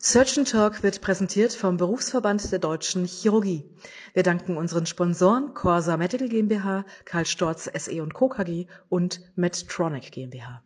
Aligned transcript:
Surgeon 0.00 0.44
Talk 0.44 0.84
wird 0.84 1.00
präsentiert 1.00 1.52
vom 1.52 1.76
Berufsverband 1.76 2.52
der 2.52 2.60
Deutschen 2.60 3.04
Chirurgie. 3.04 3.64
Wir 4.14 4.22
danken 4.22 4.56
unseren 4.56 4.86
Sponsoren 4.86 5.54
Corsa 5.54 5.96
Medical 5.96 6.28
GmbH, 6.28 6.84
Karl 7.04 7.26
Storz 7.26 7.64
SE 7.64 8.00
und 8.00 8.14
Co. 8.14 8.28
KG 8.28 8.68
und 8.88 9.20
Medtronic 9.34 10.12
GmbH. 10.12 10.62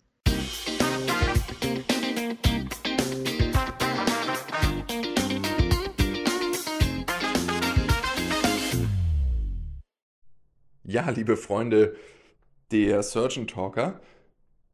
Ja, 10.85 11.09
liebe 11.09 11.39
Freunde 11.39 11.97
der 12.71 13.03
Surgeon 13.03 13.47
Talker, 13.47 13.99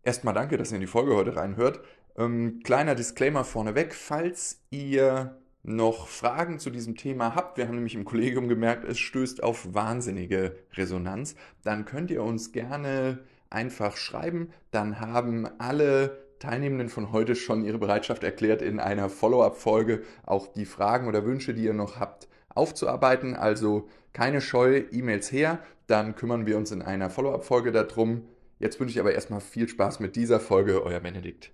erstmal 0.03 0.35
danke, 0.35 0.57
dass 0.57 0.73
ihr 0.73 0.77
in 0.77 0.81
die 0.81 0.89
Folge 0.89 1.15
heute 1.15 1.37
reinhört. 1.37 1.81
Ähm, 2.19 2.61
kleiner 2.65 2.97
Disclaimer 2.97 3.45
vorneweg, 3.45 3.95
falls 3.95 4.61
ihr 4.71 5.39
noch 5.63 6.09
Fragen 6.09 6.59
zu 6.59 6.71
diesem 6.71 6.97
Thema 6.97 7.37
habt, 7.37 7.59
wir 7.59 7.69
haben 7.69 7.77
nämlich 7.77 7.95
im 7.95 8.05
Kollegium 8.05 8.49
gemerkt, 8.49 8.85
es 8.85 8.99
stößt 8.99 9.43
auf 9.43 9.73
wahnsinnige 9.73 10.57
Resonanz, 10.75 11.37
dann 11.63 11.85
könnt 11.85 12.11
ihr 12.11 12.25
uns 12.25 12.51
gerne 12.51 13.21
einfach 13.51 13.97
schreiben. 13.97 14.51
Dann 14.73 14.99
haben 14.99 15.49
alle 15.59 16.25
Teilnehmenden 16.41 16.89
von 16.89 17.13
heute 17.13 17.37
schon 17.37 17.65
ihre 17.65 17.79
Bereitschaft 17.79 18.25
erklärt, 18.25 18.63
in 18.63 18.81
einer 18.81 19.09
Follow-up-Folge 19.09 20.03
auch 20.27 20.49
die 20.49 20.67
Fragen 20.67 21.07
oder 21.07 21.25
Wünsche, 21.25 21.55
die 21.55 21.65
ihr 21.65 21.75
noch 21.75 22.01
habt, 22.01 22.29
aufzuarbeiten. 22.49 23.37
Also 23.37 23.89
keine 24.13 24.41
Scheu, 24.41 24.83
E-Mails 24.91 25.31
her, 25.31 25.61
dann 25.87 26.17
kümmern 26.17 26.47
wir 26.47 26.57
uns 26.57 26.73
in 26.73 26.83
einer 26.83 27.11
Follow-up-Folge 27.11 27.71
darum. 27.71 28.27
Jetzt 28.59 28.81
wünsche 28.81 28.95
ich 28.95 29.01
aber 29.01 29.13
erstmal 29.13 29.41
viel 29.41 29.69
Spaß 29.69 30.01
mit 30.01 30.17
dieser 30.17 30.41
Folge, 30.41 30.83
euer 30.83 31.01
Benedikt. 31.01 31.53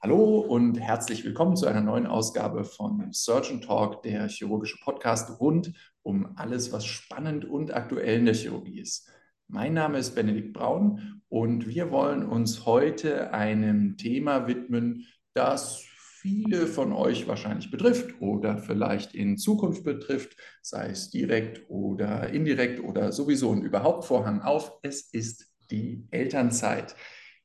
Hallo 0.00 0.38
und 0.38 0.78
herzlich 0.78 1.24
willkommen 1.24 1.56
zu 1.56 1.66
einer 1.66 1.80
neuen 1.80 2.06
Ausgabe 2.06 2.62
von 2.62 3.12
Surgeon 3.12 3.60
Talk, 3.60 4.00
der 4.04 4.28
chirurgische 4.28 4.78
Podcast 4.80 5.40
rund 5.40 5.72
um 6.02 6.36
alles, 6.36 6.70
was 6.70 6.86
spannend 6.86 7.44
und 7.44 7.74
aktuell 7.74 8.20
in 8.20 8.26
der 8.26 8.34
Chirurgie 8.34 8.78
ist. 8.78 9.10
Mein 9.48 9.74
Name 9.74 9.98
ist 9.98 10.14
Benedikt 10.14 10.52
Braun 10.52 11.20
und 11.28 11.66
wir 11.66 11.90
wollen 11.90 12.24
uns 12.24 12.64
heute 12.64 13.32
einem 13.32 13.96
Thema 13.96 14.46
widmen, 14.46 15.04
das 15.34 15.82
viele 16.20 16.68
von 16.68 16.92
euch 16.92 17.26
wahrscheinlich 17.26 17.72
betrifft 17.72 18.20
oder 18.20 18.56
vielleicht 18.56 19.16
in 19.16 19.36
Zukunft 19.36 19.82
betrifft, 19.82 20.36
sei 20.62 20.90
es 20.90 21.10
direkt 21.10 21.68
oder 21.68 22.28
indirekt 22.28 22.78
oder 22.78 23.10
sowieso 23.10 23.50
und 23.50 23.64
überhaupt 23.64 24.04
Vorhang 24.04 24.42
auf. 24.42 24.78
Es 24.82 25.12
ist 25.12 25.50
die 25.72 26.06
Elternzeit. 26.12 26.94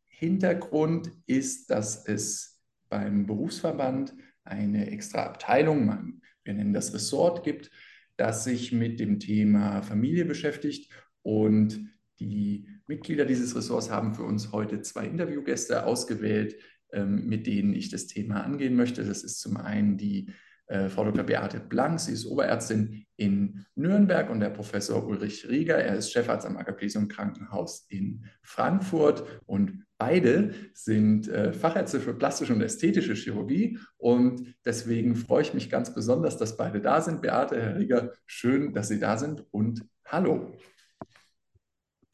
Hintergrund 0.05 1.11
ist, 1.25 1.71
dass 1.71 2.05
es 2.05 2.52
beim 2.93 3.25
Berufsverband 3.25 4.13
eine 4.43 4.91
extra 4.91 5.23
Abteilung, 5.23 6.21
wir 6.43 6.53
nennen 6.53 6.73
das 6.73 6.93
Ressort, 6.93 7.43
gibt, 7.43 7.71
das 8.17 8.43
sich 8.43 8.71
mit 8.71 8.99
dem 8.99 9.19
Thema 9.19 9.81
Familie 9.81 10.25
beschäftigt. 10.25 10.91
Und 11.23 11.89
die 12.19 12.67
Mitglieder 12.85 13.25
dieses 13.25 13.55
Ressorts 13.55 13.89
haben 13.89 14.13
für 14.13 14.21
uns 14.21 14.51
heute 14.51 14.81
zwei 14.81 15.07
Interviewgäste 15.07 15.87
ausgewählt, 15.87 16.55
ähm, 16.91 17.25
mit 17.25 17.47
denen 17.47 17.73
ich 17.73 17.89
das 17.89 18.05
Thema 18.05 18.43
angehen 18.43 18.75
möchte. 18.75 19.03
Das 19.03 19.23
ist 19.23 19.39
zum 19.39 19.57
einen 19.57 19.97
die 19.97 20.31
äh, 20.67 20.89
Frau 20.89 21.03
Dr. 21.05 21.23
Beate 21.23 21.59
Blank, 21.59 21.99
sie 21.99 22.13
ist 22.13 22.25
Oberärztin 22.25 23.05
in 23.17 23.65
Nürnberg 23.75 24.29
und 24.29 24.39
der 24.39 24.49
Professor 24.49 25.05
Ulrich 25.05 25.47
Rieger, 25.49 25.77
er 25.77 25.95
ist 25.95 26.11
Chefarzt 26.11 26.45
am 26.45 26.57
Agaplesium 26.57 27.07
Krankenhaus 27.07 27.85
in 27.89 28.25
Frankfurt 28.41 29.23
und 29.45 29.85
beide 29.97 30.53
sind 30.73 31.27
äh, 31.27 31.53
Fachärzte 31.53 31.99
für 31.99 32.13
plastische 32.13 32.53
und 32.53 32.61
ästhetische 32.61 33.13
Chirurgie 33.13 33.77
und 33.97 34.55
deswegen 34.65 35.15
freue 35.15 35.43
ich 35.43 35.53
mich 35.53 35.69
ganz 35.69 35.93
besonders, 35.93 36.37
dass 36.37 36.57
beide 36.57 36.81
da 36.81 37.01
sind. 37.01 37.21
Beate, 37.21 37.61
Herr 37.61 37.77
Rieger, 37.77 38.11
schön, 38.25 38.73
dass 38.73 38.87
Sie 38.87 38.99
da 38.99 39.17
sind 39.17 39.45
und 39.51 39.85
hallo. 40.05 40.53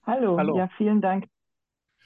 Hallo, 0.03 0.38
hallo. 0.38 0.57
ja, 0.57 0.69
vielen 0.75 1.02
Dank 1.02 1.25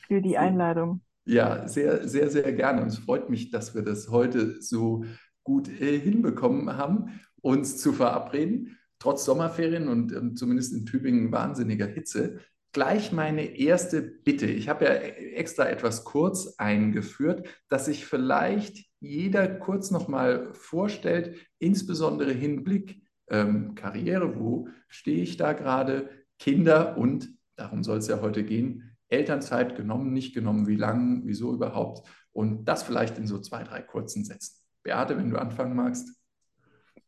für 0.07 0.21
die 0.21 0.37
Einladung. 0.37 1.01
Ja, 1.25 1.67
sehr, 1.67 2.07
sehr, 2.07 2.29
sehr 2.29 2.51
gerne. 2.51 2.81
Und 2.81 2.89
es 2.89 2.99
freut 2.99 3.29
mich, 3.29 3.49
dass 3.49 3.75
wir 3.75 3.81
das 3.81 4.09
heute 4.09 4.61
so 4.61 5.05
gut 5.43 5.69
äh, 5.81 5.99
hinbekommen 5.99 6.77
haben, 6.77 7.19
uns 7.41 7.77
zu 7.77 7.93
verabreden, 7.93 8.77
trotz 8.99 9.25
Sommerferien 9.25 9.87
und 9.87 10.13
ähm, 10.13 10.35
zumindest 10.35 10.73
in 10.73 10.85
Tübingen 10.85 11.31
wahnsinniger 11.31 11.87
Hitze. 11.87 12.39
Gleich 12.71 13.11
meine 13.11 13.57
erste 13.57 14.01
Bitte. 14.01 14.47
Ich 14.47 14.67
habe 14.67 14.85
ja 14.85 14.91
extra 14.91 15.67
etwas 15.69 16.05
kurz 16.05 16.55
eingeführt, 16.57 17.47
dass 17.69 17.85
sich 17.85 18.05
vielleicht 18.05 18.85
jeder 18.99 19.47
kurz 19.47 19.91
nochmal 19.91 20.53
vorstellt, 20.53 21.35
insbesondere 21.59 22.31
Hinblick 22.31 23.03
ähm, 23.29 23.75
Karriere, 23.75 24.39
wo 24.39 24.69
stehe 24.87 25.21
ich 25.21 25.37
da 25.37 25.53
gerade, 25.53 26.09
Kinder 26.39 26.97
und, 26.97 27.29
darum 27.55 27.83
soll 27.83 27.99
es 27.99 28.07
ja 28.07 28.21
heute 28.21 28.43
gehen, 28.43 28.95
Elternzeit 29.09 29.75
genommen, 29.75 30.13
nicht 30.13 30.33
genommen, 30.33 30.67
wie 30.67 30.75
lang, 30.75 31.21
wieso 31.25 31.53
überhaupt 31.53 32.07
und 32.31 32.65
das 32.65 32.83
vielleicht 32.83 33.17
in 33.17 33.27
so 33.27 33.39
zwei, 33.39 33.63
drei 33.63 33.81
kurzen 33.81 34.25
Sätzen. 34.25 34.62
Beate, 34.83 35.17
wenn 35.17 35.29
du 35.29 35.37
anfangen 35.37 35.75
magst. 35.75 36.19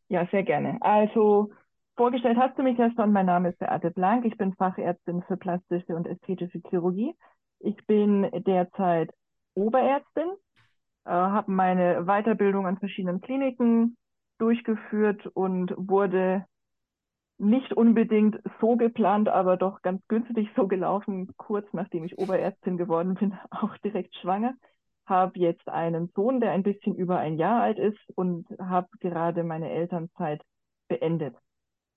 Ja, 0.08 0.26
sehr 0.30 0.42
gerne. 0.42 0.78
Also 0.80 1.52
vorgestellt 1.96 2.38
hast 2.38 2.58
du 2.58 2.62
mich 2.62 2.78
ja 2.78 2.90
schon. 2.94 3.12
Mein 3.12 3.26
Name 3.26 3.50
ist 3.50 3.58
Beate 3.58 3.90
Blank. 3.90 4.24
Ich 4.24 4.36
bin 4.36 4.54
Fachärztin 4.54 5.22
für 5.24 5.36
plastische 5.36 5.94
und 5.94 6.06
ästhetische 6.06 6.60
Chirurgie. 6.68 7.14
Ich 7.60 7.76
bin 7.86 8.28
derzeit 8.46 9.12
Oberärztin, 9.54 10.28
äh, 11.04 11.10
habe 11.10 11.50
meine 11.50 12.04
Weiterbildung 12.04 12.66
an 12.66 12.78
verschiedenen 12.78 13.20
Kliniken 13.20 13.96
durchgeführt 14.38 15.26
und 15.28 15.72
wurde 15.76 16.44
nicht 17.38 17.72
unbedingt 17.72 18.38
so 18.60 18.76
geplant, 18.76 19.28
aber 19.28 19.56
doch 19.56 19.82
ganz 19.82 20.02
günstig 20.08 20.48
so 20.56 20.68
gelaufen, 20.68 21.34
kurz 21.36 21.66
nachdem 21.72 22.04
ich 22.04 22.18
Oberärztin 22.18 22.76
geworden 22.76 23.14
bin, 23.14 23.36
auch 23.50 23.76
direkt 23.78 24.14
schwanger 24.16 24.54
habe 25.06 25.38
jetzt 25.38 25.68
einen 25.68 26.10
Sohn, 26.14 26.40
der 26.40 26.52
ein 26.52 26.62
bisschen 26.62 26.94
über 26.94 27.18
ein 27.18 27.38
Jahr 27.38 27.62
alt 27.62 27.78
ist 27.78 27.98
und 28.14 28.46
habe 28.58 28.88
gerade 29.00 29.44
meine 29.44 29.70
Elternzeit 29.70 30.42
beendet. 30.88 31.36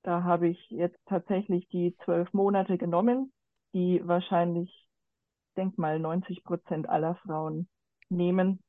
Da 0.03 0.23
habe 0.23 0.47
ich 0.47 0.69
jetzt 0.69 0.99
tatsächlich 1.05 1.67
die 1.69 1.95
zwölf 2.05 2.31
Monate 2.33 2.77
genommen, 2.77 3.33
die 3.73 4.01
wahrscheinlich, 4.07 4.87
denk 5.57 5.77
mal, 5.77 5.99
90 5.99 6.43
Prozent 6.43 6.87
aller 6.87 7.15
Frauen 7.15 7.67
nehmen. 8.09 8.63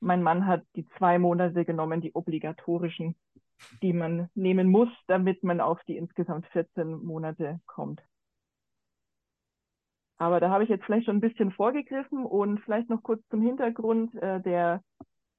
Mein 0.00 0.22
Mann 0.22 0.46
hat 0.46 0.62
die 0.76 0.86
zwei 0.98 1.18
Monate 1.18 1.64
genommen, 1.64 2.00
die 2.00 2.14
obligatorischen, 2.14 3.16
die 3.82 3.92
man 3.92 4.30
nehmen 4.34 4.68
muss, 4.68 4.90
damit 5.06 5.42
man 5.42 5.60
auf 5.60 5.82
die 5.84 5.96
insgesamt 5.96 6.46
14 6.48 7.04
Monate 7.04 7.60
kommt. 7.66 8.00
Aber 10.18 10.40
da 10.40 10.50
habe 10.50 10.64
ich 10.64 10.70
jetzt 10.70 10.84
vielleicht 10.84 11.06
schon 11.06 11.16
ein 11.16 11.20
bisschen 11.20 11.50
vorgegriffen 11.52 12.24
und 12.24 12.60
vielleicht 12.60 12.88
noch 12.88 13.02
kurz 13.02 13.22
zum 13.28 13.42
Hintergrund 13.42 14.14
äh, 14.14 14.40
der, 14.40 14.82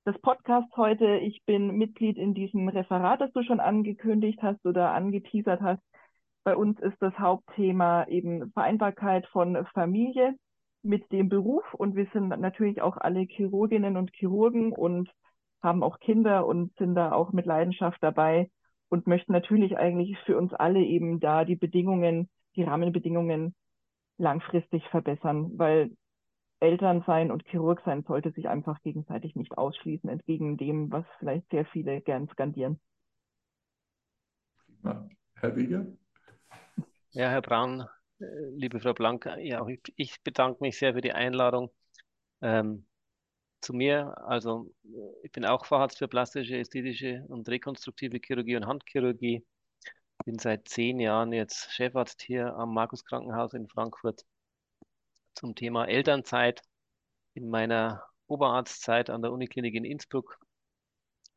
des 0.06 0.20
Podcasts 0.20 0.76
heute. 0.78 1.18
Ich 1.18 1.44
bin 1.46 1.78
Mitglied 1.78 2.18
in 2.18 2.34
diesem 2.34 2.70
Referat, 2.70 3.22
das 3.22 3.32
du 3.34 3.42
schon 3.44 3.60
angekündigt 3.60 4.40
hast 4.44 4.64
oder 4.66 4.92
angeteasert 4.94 5.62
hast. 5.62 5.82
Bei 6.44 6.56
uns 6.56 6.80
ist 6.80 6.96
das 7.02 7.18
Hauptthema 7.18 8.06
eben 8.08 8.52
Vereinbarkeit 8.52 9.26
von 9.28 9.66
Familie 9.74 10.36
mit 10.84 11.12
dem 11.12 11.28
Beruf 11.28 11.74
und 11.74 11.96
wir 11.96 12.08
sind 12.14 12.30
natürlich 12.30 12.82
auch 12.82 12.98
alle 12.98 13.22
Chirurginnen 13.22 13.98
und 13.98 14.12
Chirurgen 14.14 14.72
und 14.72 15.10
haben 15.62 15.84
auch 15.84 16.00
Kinder 16.00 16.46
und 16.46 16.74
sind 16.78 16.96
da 16.96 17.12
auch 17.12 17.34
mit 17.34 17.46
Leidenschaft 17.46 17.98
dabei 18.02 18.50
und 18.90 19.08
möchten 19.08 19.34
natürlich 19.34 19.78
eigentlich 19.78 20.18
für 20.26 20.38
uns 20.38 20.54
alle 20.54 20.80
eben 20.80 21.20
da 21.20 21.46
die 21.46 21.56
Bedingungen, 21.56 22.30
die 22.56 22.64
Rahmenbedingungen 22.64 23.56
langfristig 24.18 24.88
verbessern, 24.90 25.58
weil 25.58 25.92
Elternsein 26.60 27.32
und 27.32 27.48
Chirurg 27.48 27.82
sein 27.86 28.04
sollte 28.04 28.32
sich 28.32 28.48
einfach 28.48 28.82
gegenseitig 28.82 29.36
nicht 29.36 29.58
ausschließen, 29.58 30.10
entgegen 30.10 30.58
dem, 30.58 30.92
was 30.92 31.06
vielleicht 31.20 31.50
sehr 31.52 31.66
viele 31.66 32.02
gern 32.02 32.28
skandieren. 32.30 32.80
Herr 35.36 35.56
Wieger? 35.56 35.86
Ja, 37.12 37.30
Herr 37.30 37.42
Braun, 37.42 37.86
äh, 38.20 38.26
liebe 38.56 38.80
Frau 38.80 38.94
Blank, 38.94 39.30
ja, 39.40 39.66
ich 39.96 40.22
bedanke 40.24 40.64
mich 40.64 40.78
sehr 40.78 40.94
für 40.94 41.02
die 41.02 41.14
Einladung. 41.14 41.72
Ähm, 42.42 42.86
zu 43.62 43.74
mir, 43.74 44.16
also 44.28 44.72
ich 45.24 45.32
bin 45.32 45.46
auch 45.46 45.66
Facharzt 45.66 45.98
für 45.98 46.08
plastische, 46.08 46.58
ästhetische 46.58 47.26
und 47.28 47.50
rekonstruktive 47.50 48.20
Chirurgie 48.24 48.56
und 48.56 48.68
Handchirurgie 48.68 49.44
bin 50.28 50.40
seit 50.40 50.68
zehn 50.68 51.00
Jahren 51.00 51.32
jetzt 51.32 51.72
Chefarzt 51.72 52.22
hier 52.22 52.54
am 52.54 52.74
Markus 52.74 53.06
Krankenhaus 53.06 53.54
in 53.54 53.70
Frankfurt 53.70 54.26
zum 55.34 55.56
Thema 55.56 55.86
Elternzeit. 55.86 56.62
In 57.34 57.50
meiner 57.50 58.04
Oberarztzeit 58.28 59.10
an 59.10 59.22
der 59.22 59.32
Uniklinik 59.32 59.74
in 59.74 59.86
Innsbruck 59.86 60.38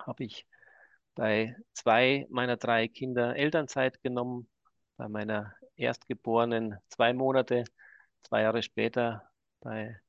habe 0.01 0.25
ich 0.25 0.45
bei 1.15 1.55
zwei 1.73 2.27
meiner 2.31 2.57
drei 2.57 2.89
Kinder 2.89 3.37
Elternzeit 3.37 4.03
genommen. 4.03 4.51
Bei 4.97 5.09
meiner 5.09 5.55
Erstgeborenen 5.77 6.77
zwei 6.89 7.13
Monate. 7.13 7.63
Zwei 8.25 8.43
Jahre 8.43 8.65
später 8.65 9.31
bei 9.61 10.01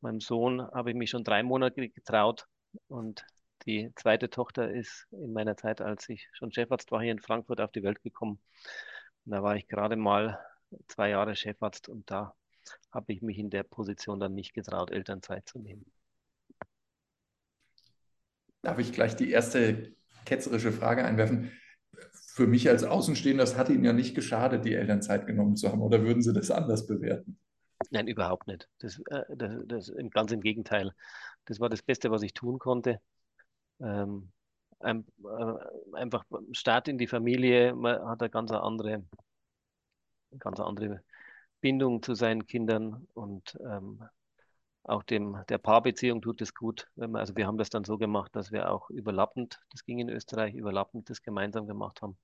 meinem 0.00 0.20
Sohn 0.20 0.62
habe 0.72 0.92
ich 0.92 0.96
mich 0.96 1.10
schon 1.10 1.24
drei 1.24 1.42
Monate 1.42 1.90
getraut. 1.90 2.46
Und 2.88 3.26
die 3.66 3.90
zweite 3.96 4.30
Tochter 4.30 4.70
ist 4.70 5.06
in 5.10 5.32
meiner 5.32 5.56
Zeit, 5.56 5.80
als 5.80 6.08
ich 6.08 6.28
schon 6.32 6.52
Chefarzt 6.52 6.90
war, 6.90 7.00
hier 7.02 7.12
in 7.12 7.20
Frankfurt 7.20 7.60
auf 7.60 7.72
die 7.72 7.82
Welt 7.82 8.02
gekommen. 8.02 8.38
Und 9.24 9.32
da 9.32 9.42
war 9.42 9.56
ich 9.56 9.68
gerade 9.68 9.96
mal 9.96 10.38
zwei 10.88 11.10
Jahre 11.10 11.34
Chefarzt 11.34 11.88
und 11.88 12.10
da 12.10 12.34
habe 12.90 13.12
ich 13.12 13.22
mich 13.22 13.38
in 13.38 13.50
der 13.50 13.62
Position 13.62 14.20
dann 14.20 14.34
nicht 14.34 14.54
getraut, 14.54 14.90
Elternzeit 14.90 15.48
zu 15.48 15.58
nehmen. 15.58 15.84
Darf 18.62 18.78
ich 18.78 18.92
gleich 18.92 19.14
die 19.16 19.30
erste 19.30 19.94
ketzerische 20.24 20.72
Frage 20.72 21.04
einwerfen? 21.04 21.52
Für 22.12 22.46
mich 22.46 22.68
als 22.68 22.82
Außenstehender, 22.82 23.44
das 23.44 23.56
hat 23.56 23.68
Ihnen 23.68 23.84
ja 23.84 23.92
nicht 23.92 24.14
geschadet, 24.14 24.64
die 24.64 24.74
Elternzeit 24.74 25.26
genommen 25.26 25.56
zu 25.56 25.70
haben, 25.70 25.82
oder 25.82 26.02
würden 26.02 26.22
Sie 26.22 26.32
das 26.32 26.50
anders 26.50 26.86
bewerten? 26.86 27.38
Nein, 27.90 28.08
überhaupt 28.08 28.46
nicht. 28.46 28.68
Das, 28.78 29.00
äh, 29.10 29.22
das, 29.36 29.52
das, 29.66 29.92
ganz 30.10 30.32
im 30.32 30.40
Gegenteil. 30.40 30.92
Das 31.44 31.60
war 31.60 31.68
das 31.68 31.82
Beste, 31.82 32.10
was 32.10 32.22
ich 32.22 32.32
tun 32.32 32.58
konnte. 32.58 33.00
Ähm, 33.80 34.30
ein, 34.80 35.04
äh, 35.24 35.96
einfach 35.96 36.24
Start 36.52 36.88
in 36.88 36.98
die 36.98 37.06
Familie, 37.06 37.74
man 37.74 38.06
hat 38.06 38.22
eine 38.22 38.30
ganz 38.30 38.50
andere, 38.50 39.04
ganz 40.38 40.60
andere 40.60 41.02
Bindung 41.60 42.02
zu 42.02 42.14
seinen 42.14 42.46
Kindern 42.46 43.06
und 43.14 43.58
ähm, 43.66 44.04
auch 44.82 45.02
dem, 45.02 45.38
der 45.48 45.58
Paarbeziehung 45.58 46.20
tut 46.20 46.42
es 46.42 46.54
gut. 46.54 46.88
Man, 46.94 47.16
also 47.16 47.34
wir 47.36 47.46
haben 47.46 47.56
das 47.56 47.70
dann 47.70 47.84
so 47.84 47.96
gemacht, 47.96 48.36
dass 48.36 48.52
wir 48.52 48.70
auch 48.70 48.90
überlappend, 48.90 49.58
das 49.70 49.84
ging 49.84 49.98
in 49.98 50.10
Österreich, 50.10 50.54
überlappend 50.54 51.08
das 51.08 51.22
gemeinsam 51.22 51.66
gemacht 51.66 52.02
haben. 52.02 52.18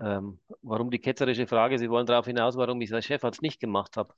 Ähm, 0.00 0.40
warum 0.62 0.90
die 0.90 0.98
ketzerische 0.98 1.46
Frage? 1.46 1.78
Sie 1.78 1.88
wollen 1.88 2.06
darauf 2.06 2.26
hinaus, 2.26 2.56
warum 2.56 2.80
ich 2.80 2.92
als 2.92 3.04
Chefarzt 3.04 3.42
nicht 3.42 3.60
gemacht 3.60 3.96
habe. 3.96 4.14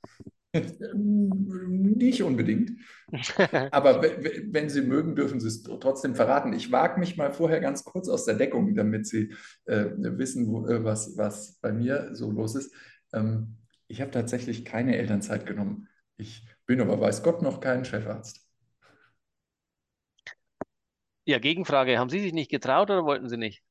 Nicht 0.93 2.23
unbedingt. 2.23 2.71
Aber 3.71 4.01
wenn 4.01 4.69
Sie 4.69 4.81
mögen, 4.81 5.15
dürfen 5.15 5.39
Sie 5.39 5.47
es 5.47 5.63
trotzdem 5.63 6.15
verraten. 6.15 6.53
Ich 6.53 6.71
wage 6.71 6.99
mich 6.99 7.17
mal 7.17 7.31
vorher 7.31 7.59
ganz 7.59 7.83
kurz 7.83 8.07
aus 8.07 8.25
der 8.25 8.35
Deckung, 8.35 8.73
damit 8.73 9.05
Sie 9.05 9.33
äh, 9.65 9.85
wissen, 9.97 10.47
wo, 10.47 10.65
äh, 10.67 10.83
was, 10.83 11.17
was 11.17 11.59
bei 11.61 11.71
mir 11.71 12.09
so 12.13 12.31
los 12.31 12.55
ist. 12.55 12.73
Ähm, 13.13 13.57
ich 13.87 14.01
habe 14.01 14.11
tatsächlich 14.11 14.65
keine 14.65 14.97
Elternzeit 14.97 15.45
genommen. 15.45 15.87
Ich 16.17 16.47
bin 16.65 16.81
aber, 16.81 16.99
weiß 16.99 17.21
Gott, 17.21 17.41
noch 17.41 17.59
kein 17.59 17.85
Chefarzt. 17.85 18.47
Ja, 21.25 21.39
Gegenfrage. 21.39 21.97
Haben 21.97 22.09
Sie 22.09 22.19
sich 22.19 22.33
nicht 22.33 22.51
getraut 22.51 22.89
oder 22.89 23.03
wollten 23.03 23.29
Sie 23.29 23.37
nicht? 23.37 23.63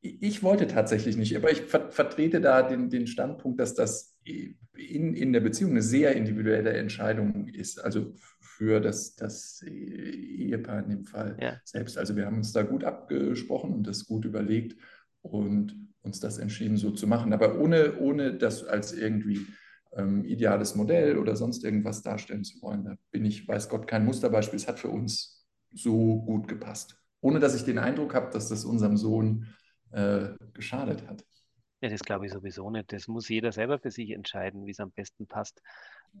Ich 0.00 0.42
wollte 0.42 0.68
tatsächlich 0.68 1.16
nicht, 1.16 1.36
aber 1.36 1.50
ich 1.50 1.62
ver 1.62 1.90
vertrete 1.90 2.40
da 2.40 2.62
den, 2.62 2.88
den 2.88 3.06
Standpunkt, 3.06 3.58
dass 3.58 3.74
das 3.74 4.16
in, 4.24 5.14
in 5.14 5.32
der 5.32 5.40
Beziehung 5.40 5.72
eine 5.72 5.82
sehr 5.82 6.14
individuelle 6.14 6.72
Entscheidung 6.72 7.48
ist, 7.48 7.82
also 7.82 8.14
für 8.40 8.80
das, 8.80 9.16
das 9.16 9.62
Ehepaar 9.62 10.84
in 10.84 10.90
dem 10.90 11.04
Fall 11.04 11.36
ja. 11.40 11.60
selbst. 11.64 11.98
Also 11.98 12.16
wir 12.16 12.26
haben 12.26 12.38
uns 12.38 12.52
da 12.52 12.62
gut 12.62 12.84
abgesprochen 12.84 13.72
und 13.72 13.86
das 13.86 14.06
gut 14.06 14.24
überlegt 14.24 14.76
und 15.22 15.76
uns 16.02 16.20
das 16.20 16.38
entschieden, 16.38 16.76
so 16.76 16.90
zu 16.90 17.06
machen, 17.06 17.32
aber 17.32 17.58
ohne, 17.58 17.98
ohne 17.98 18.34
das 18.34 18.64
als 18.64 18.92
irgendwie 18.92 19.46
ähm, 19.92 20.24
ideales 20.24 20.74
Modell 20.74 21.18
oder 21.18 21.36
sonst 21.36 21.64
irgendwas 21.64 22.02
darstellen 22.02 22.44
zu 22.44 22.60
wollen. 22.62 22.84
Da 22.84 22.96
bin 23.10 23.24
ich, 23.24 23.46
weiß 23.46 23.68
Gott, 23.68 23.86
kein 23.86 24.04
Musterbeispiel. 24.04 24.58
Es 24.58 24.68
hat 24.68 24.78
für 24.78 24.88
uns 24.88 25.46
so 25.72 26.22
gut 26.22 26.48
gepasst, 26.48 26.96
ohne 27.20 27.40
dass 27.40 27.54
ich 27.54 27.64
den 27.64 27.78
Eindruck 27.78 28.14
habe, 28.14 28.32
dass 28.32 28.48
das 28.48 28.64
unserem 28.64 28.96
Sohn 28.96 29.46
äh, 29.92 30.28
geschadet 30.52 31.06
hat. 31.08 31.24
Ja, 31.80 31.88
das 31.88 32.00
glaube 32.00 32.26
ich 32.26 32.32
sowieso 32.32 32.70
nicht. 32.70 32.92
Das 32.92 33.06
muss 33.06 33.28
jeder 33.28 33.52
selber 33.52 33.78
für 33.78 33.90
sich 33.90 34.10
entscheiden, 34.10 34.66
wie 34.66 34.72
es 34.72 34.80
am 34.80 34.90
besten 34.90 35.26
passt. 35.26 35.62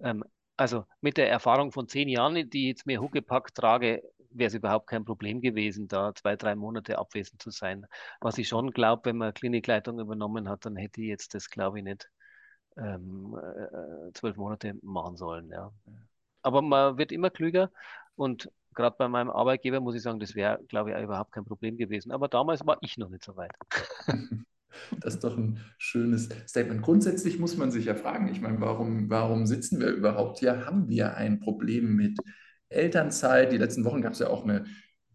Ähm, 0.02 0.24
also 0.56 0.84
mit 1.00 1.16
der 1.16 1.30
Erfahrung 1.30 1.72
von 1.72 1.88
zehn 1.88 2.08
Jahren, 2.08 2.34
die 2.34 2.62
ich 2.62 2.68
jetzt 2.68 2.86
mir 2.86 3.00
Huckepack 3.00 3.54
trage, 3.54 4.02
wäre 4.30 4.48
es 4.48 4.54
überhaupt 4.54 4.88
kein 4.88 5.04
Problem 5.04 5.40
gewesen, 5.40 5.88
da 5.88 6.14
zwei, 6.14 6.36
drei 6.36 6.54
Monate 6.54 6.98
abwesend 6.98 7.40
zu 7.42 7.50
sein. 7.50 7.86
Was 8.20 8.38
ich 8.38 8.48
schon 8.48 8.70
glaube, 8.72 9.06
wenn 9.06 9.16
man 9.16 9.34
Klinikleitung 9.34 9.98
übernommen 9.98 10.48
hat, 10.48 10.64
dann 10.66 10.76
hätte 10.76 11.00
ich 11.00 11.08
jetzt 11.08 11.34
das, 11.34 11.48
glaube 11.48 11.78
ich, 11.78 11.84
nicht 11.84 12.10
ähm, 12.76 13.36
äh, 13.36 14.12
zwölf 14.12 14.36
Monate 14.36 14.74
machen 14.82 15.16
sollen. 15.16 15.50
Ja. 15.50 15.72
Aber 16.42 16.62
man 16.62 16.98
wird 16.98 17.12
immer 17.12 17.30
klüger 17.30 17.70
und 18.16 18.50
gerade 18.74 18.96
bei 18.98 19.08
meinem 19.08 19.30
Arbeitgeber 19.30 19.80
muss 19.80 19.94
ich 19.94 20.02
sagen, 20.02 20.20
das 20.20 20.34
wäre, 20.34 20.60
glaube 20.68 20.90
ich, 20.92 21.02
überhaupt 21.02 21.32
kein 21.32 21.44
Problem 21.44 21.76
gewesen. 21.76 22.12
Aber 22.12 22.28
damals 22.28 22.66
war 22.66 22.78
ich 22.80 22.96
noch 22.98 23.10
nicht 23.10 23.24
so 23.24 23.36
weit. 23.36 23.52
Das 25.00 25.14
ist 25.14 25.24
doch 25.24 25.36
ein 25.36 25.58
schönes 25.78 26.28
Statement. 26.46 26.82
Grundsätzlich 26.82 27.38
muss 27.38 27.56
man 27.56 27.70
sich 27.70 27.86
ja 27.86 27.94
fragen, 27.94 28.28
ich 28.28 28.40
meine, 28.40 28.60
warum, 28.60 29.10
warum 29.10 29.46
sitzen 29.46 29.80
wir 29.80 29.88
überhaupt 29.88 30.38
hier? 30.38 30.66
Haben 30.66 30.88
wir 30.88 31.16
ein 31.16 31.40
Problem 31.40 31.96
mit 31.96 32.18
Elternzeit? 32.68 33.50
Die 33.50 33.58
letzten 33.58 33.84
Wochen 33.84 34.02
gab 34.02 34.12
es 34.12 34.20
ja 34.20 34.28
auch 34.28 34.44
eine 34.44 34.66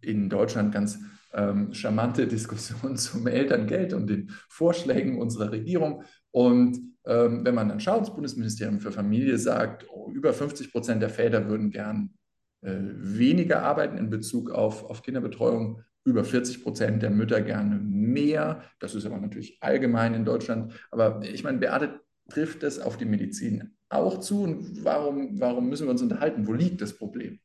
in 0.01 0.29
Deutschland 0.29 0.73
ganz 0.73 0.99
ähm, 1.33 1.73
charmante 1.73 2.27
Diskussion 2.27 2.97
zum 2.97 3.27
Elterngeld 3.27 3.93
und 3.93 4.07
den 4.07 4.31
Vorschlägen 4.49 5.19
unserer 5.19 5.51
Regierung. 5.51 6.03
Und 6.31 6.77
ähm, 7.05 7.45
wenn 7.45 7.55
man 7.55 7.69
dann 7.69 7.79
schaut, 7.79 8.01
das 8.01 8.13
Bundesministerium 8.13 8.79
für 8.79 8.91
Familie 8.91 9.37
sagt, 9.37 9.85
oh, 9.89 10.11
über 10.11 10.33
50 10.33 10.71
Prozent 10.71 11.01
der 11.01 11.09
Väter 11.09 11.47
würden 11.47 11.69
gern 11.69 12.13
weniger 12.63 13.63
arbeiten 13.63 13.97
in 13.97 14.09
Bezug 14.09 14.51
auf, 14.51 14.89
auf 14.89 15.03
Kinderbetreuung 15.03 15.81
über 16.05 16.23
40 16.23 16.63
Prozent 16.63 17.01
der 17.01 17.09
Mütter 17.09 17.41
gerne 17.41 17.75
mehr. 17.75 18.63
Das 18.79 18.95
ist 18.95 19.05
aber 19.05 19.17
natürlich 19.17 19.57
allgemein 19.61 20.13
in 20.13 20.25
Deutschland. 20.25 20.73
Aber 20.91 21.21
ich 21.23 21.43
meine, 21.43 21.59
Beate, 21.59 22.01
trifft 22.29 22.63
das 22.63 22.79
auf 22.79 22.97
die 22.97 23.05
Medizin 23.05 23.75
auch 23.89 24.19
zu? 24.19 24.43
Und 24.43 24.83
warum, 24.83 25.39
warum 25.39 25.69
müssen 25.69 25.87
wir 25.87 25.91
uns 25.91 26.01
unterhalten? 26.01 26.47
Wo 26.47 26.53
liegt 26.53 26.81
das 26.81 26.97
Problem? 26.97 27.39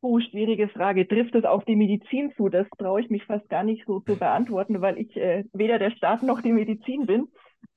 Oh, 0.00 0.20
schwierige 0.20 0.68
Frage. 0.68 1.08
Trifft 1.08 1.34
es 1.34 1.44
auf 1.44 1.64
die 1.64 1.76
Medizin 1.76 2.32
zu? 2.36 2.50
Das 2.50 2.66
traue 2.78 3.00
ich 3.00 3.08
mich 3.08 3.24
fast 3.24 3.48
gar 3.48 3.64
nicht 3.64 3.84
so 3.86 4.00
zu 4.00 4.16
beantworten, 4.16 4.82
weil 4.82 4.98
ich 4.98 5.16
äh, 5.16 5.44
weder 5.52 5.78
der 5.78 5.92
Staat 5.92 6.22
noch 6.22 6.42
die 6.42 6.52
Medizin 6.52 7.06
bin. 7.06 7.28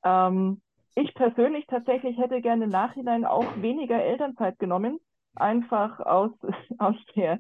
Ähm, 0.03 0.61
ich 0.95 1.13
persönlich 1.13 1.65
tatsächlich 1.67 2.17
hätte 2.17 2.41
gerne 2.41 2.65
im 2.65 2.69
Nachhinein 2.69 3.23
auch 3.23 3.61
weniger 3.61 4.01
Elternzeit 4.01 4.59
genommen, 4.59 4.99
einfach 5.39 5.99
aus, 5.99 6.31
aus 6.77 6.95
der 7.15 7.39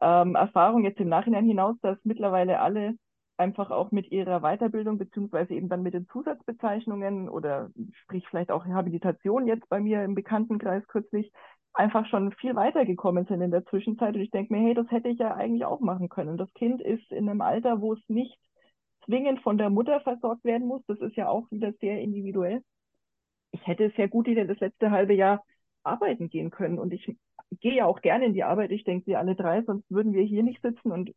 ähm, 0.00 0.34
Erfahrung 0.34 0.84
jetzt 0.84 1.00
im 1.00 1.08
Nachhinein 1.08 1.46
hinaus, 1.46 1.76
dass 1.82 1.98
mittlerweile 2.04 2.60
alle 2.60 2.94
einfach 3.38 3.70
auch 3.70 3.90
mit 3.90 4.10
ihrer 4.10 4.40
Weiterbildung 4.40 4.98
beziehungsweise 4.98 5.54
eben 5.54 5.68
dann 5.68 5.82
mit 5.82 5.94
den 5.94 6.08
Zusatzbezeichnungen 6.08 7.28
oder 7.28 7.70
sprich 7.92 8.26
vielleicht 8.28 8.50
auch 8.50 8.64
Rehabilitation 8.64 9.46
jetzt 9.46 9.68
bei 9.68 9.80
mir 9.80 10.04
im 10.04 10.14
Bekanntenkreis 10.14 10.86
kürzlich 10.88 11.32
einfach 11.74 12.06
schon 12.06 12.32
viel 12.32 12.54
weitergekommen 12.56 13.26
sind 13.26 13.42
in 13.42 13.50
der 13.50 13.66
Zwischenzeit. 13.66 14.14
Und 14.14 14.22
ich 14.22 14.30
denke 14.30 14.54
mir, 14.54 14.60
hey, 14.60 14.74
das 14.74 14.90
hätte 14.90 15.08
ich 15.08 15.18
ja 15.18 15.34
eigentlich 15.34 15.64
auch 15.66 15.80
machen 15.80 16.08
können. 16.08 16.38
Das 16.38 16.52
Kind 16.54 16.80
ist 16.80 17.10
in 17.12 17.28
einem 17.28 17.42
Alter, 17.42 17.80
wo 17.80 17.92
es 17.92 18.00
nicht 18.08 18.38
zwingend 19.04 19.40
von 19.42 19.58
der 19.58 19.70
Mutter 19.70 20.00
versorgt 20.00 20.44
werden 20.44 20.66
muss. 20.66 20.82
Das 20.86 20.98
ist 21.00 21.16
ja 21.16 21.28
auch 21.28 21.50
wieder 21.50 21.72
sehr 21.80 22.00
individuell. 22.00 22.62
Ich 23.52 23.66
hätte 23.66 23.92
sehr 23.96 24.08
gut 24.08 24.26
wieder 24.26 24.46
das 24.46 24.58
letzte 24.60 24.90
halbe 24.90 25.14
Jahr 25.14 25.44
arbeiten 25.82 26.28
gehen 26.30 26.50
können. 26.50 26.78
Und 26.78 26.92
ich 26.92 27.16
gehe 27.60 27.76
ja 27.76 27.86
auch 27.86 28.00
gerne 28.00 28.26
in 28.26 28.34
die 28.34 28.44
Arbeit. 28.44 28.70
Ich 28.70 28.84
denke, 28.84 29.06
wir 29.06 29.18
alle 29.18 29.34
drei, 29.34 29.62
sonst 29.62 29.90
würden 29.90 30.12
wir 30.12 30.22
hier 30.22 30.42
nicht 30.42 30.62
sitzen 30.62 30.92
und 30.92 31.14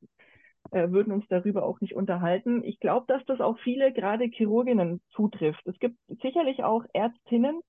äh, 0.71 0.89
würden 0.89 1.13
uns 1.13 1.25
darüber 1.29 1.63
auch 1.63 1.81
nicht 1.81 1.95
unterhalten. 1.95 2.63
Ich 2.63 2.79
glaube, 2.79 3.05
dass 3.07 3.23
das 3.25 3.41
auch 3.41 3.57
viele, 3.59 3.91
gerade 3.93 4.25
Chirurginnen, 4.25 5.01
zutrifft. 5.11 5.65
Es 5.65 5.77
gibt 5.79 5.97
sicherlich 6.21 6.63
auch 6.63 6.83
Ärztinnen, 6.93 7.61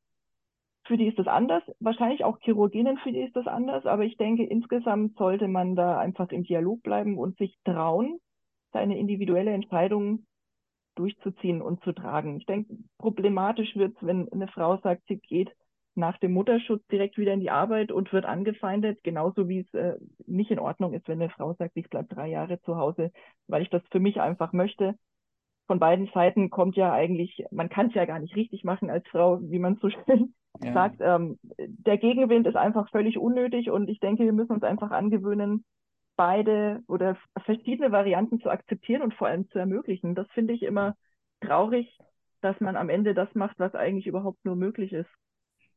für 0.86 0.96
die 0.96 1.06
ist 1.06 1.18
das 1.18 1.28
anders, 1.28 1.62
wahrscheinlich 1.78 2.24
auch 2.24 2.38
Chirurginnen, 2.40 2.98
für 2.98 3.12
die 3.12 3.20
ist 3.20 3.36
das 3.36 3.46
anders, 3.46 3.86
aber 3.86 4.04
ich 4.04 4.16
denke, 4.16 4.44
insgesamt 4.44 5.16
sollte 5.16 5.46
man 5.46 5.76
da 5.76 5.98
einfach 5.98 6.30
im 6.30 6.42
Dialog 6.42 6.82
bleiben 6.82 7.16
und 7.18 7.36
sich 7.38 7.56
trauen, 7.64 8.18
seine 8.72 8.98
individuelle 8.98 9.52
Entscheidung 9.52 10.26
durchzuziehen 10.96 11.62
und 11.62 11.82
zu 11.84 11.92
tragen. 11.92 12.38
Ich 12.38 12.46
denke, 12.46 12.76
problematisch 12.98 13.76
wird 13.76 13.96
es, 13.96 14.06
wenn 14.06 14.28
eine 14.32 14.48
Frau 14.48 14.78
sagt, 14.78 15.02
sie 15.06 15.18
geht 15.18 15.50
nach 15.94 16.18
dem 16.18 16.32
Mutterschutz 16.32 16.86
direkt 16.88 17.18
wieder 17.18 17.32
in 17.32 17.40
die 17.40 17.50
Arbeit 17.50 17.92
und 17.92 18.12
wird 18.12 18.24
angefeindet, 18.24 19.02
genauso 19.02 19.48
wie 19.48 19.60
es 19.60 19.74
äh, 19.74 19.96
nicht 20.26 20.50
in 20.50 20.58
Ordnung 20.58 20.94
ist, 20.94 21.08
wenn 21.08 21.20
eine 21.20 21.30
Frau 21.30 21.54
sagt, 21.54 21.72
ich 21.76 21.88
bleibe 21.88 22.14
drei 22.14 22.28
Jahre 22.28 22.60
zu 22.62 22.76
Hause, 22.76 23.10
weil 23.48 23.62
ich 23.62 23.70
das 23.70 23.82
für 23.90 24.00
mich 24.00 24.20
einfach 24.20 24.52
möchte. 24.52 24.94
Von 25.66 25.78
beiden 25.78 26.08
Seiten 26.12 26.50
kommt 26.50 26.76
ja 26.76 26.92
eigentlich, 26.92 27.44
man 27.50 27.68
kann 27.68 27.88
es 27.88 27.94
ja 27.94 28.04
gar 28.04 28.18
nicht 28.18 28.34
richtig 28.36 28.64
machen 28.64 28.90
als 28.90 29.06
Frau, 29.08 29.40
wie 29.42 29.58
man 29.58 29.76
so 29.76 29.90
schön 30.06 30.34
ja. 30.62 30.72
sagt. 30.72 30.96
Ähm, 31.00 31.38
der 31.58 31.98
Gegenwind 31.98 32.46
ist 32.46 32.56
einfach 32.56 32.88
völlig 32.90 33.18
unnötig 33.18 33.70
und 33.70 33.88
ich 33.88 34.00
denke, 34.00 34.24
wir 34.24 34.32
müssen 34.32 34.52
uns 34.52 34.62
einfach 34.62 34.90
angewöhnen, 34.90 35.64
beide 36.16 36.82
oder 36.86 37.16
verschiedene 37.44 37.92
Varianten 37.92 38.40
zu 38.40 38.50
akzeptieren 38.50 39.02
und 39.02 39.14
vor 39.14 39.28
allem 39.28 39.48
zu 39.48 39.58
ermöglichen. 39.58 40.14
Das 40.14 40.28
finde 40.32 40.54
ich 40.54 40.62
immer 40.62 40.94
traurig, 41.40 41.98
dass 42.42 42.60
man 42.60 42.76
am 42.76 42.90
Ende 42.90 43.14
das 43.14 43.34
macht, 43.34 43.58
was 43.58 43.74
eigentlich 43.74 44.06
überhaupt 44.06 44.44
nur 44.44 44.56
möglich 44.56 44.92
ist 44.92 45.08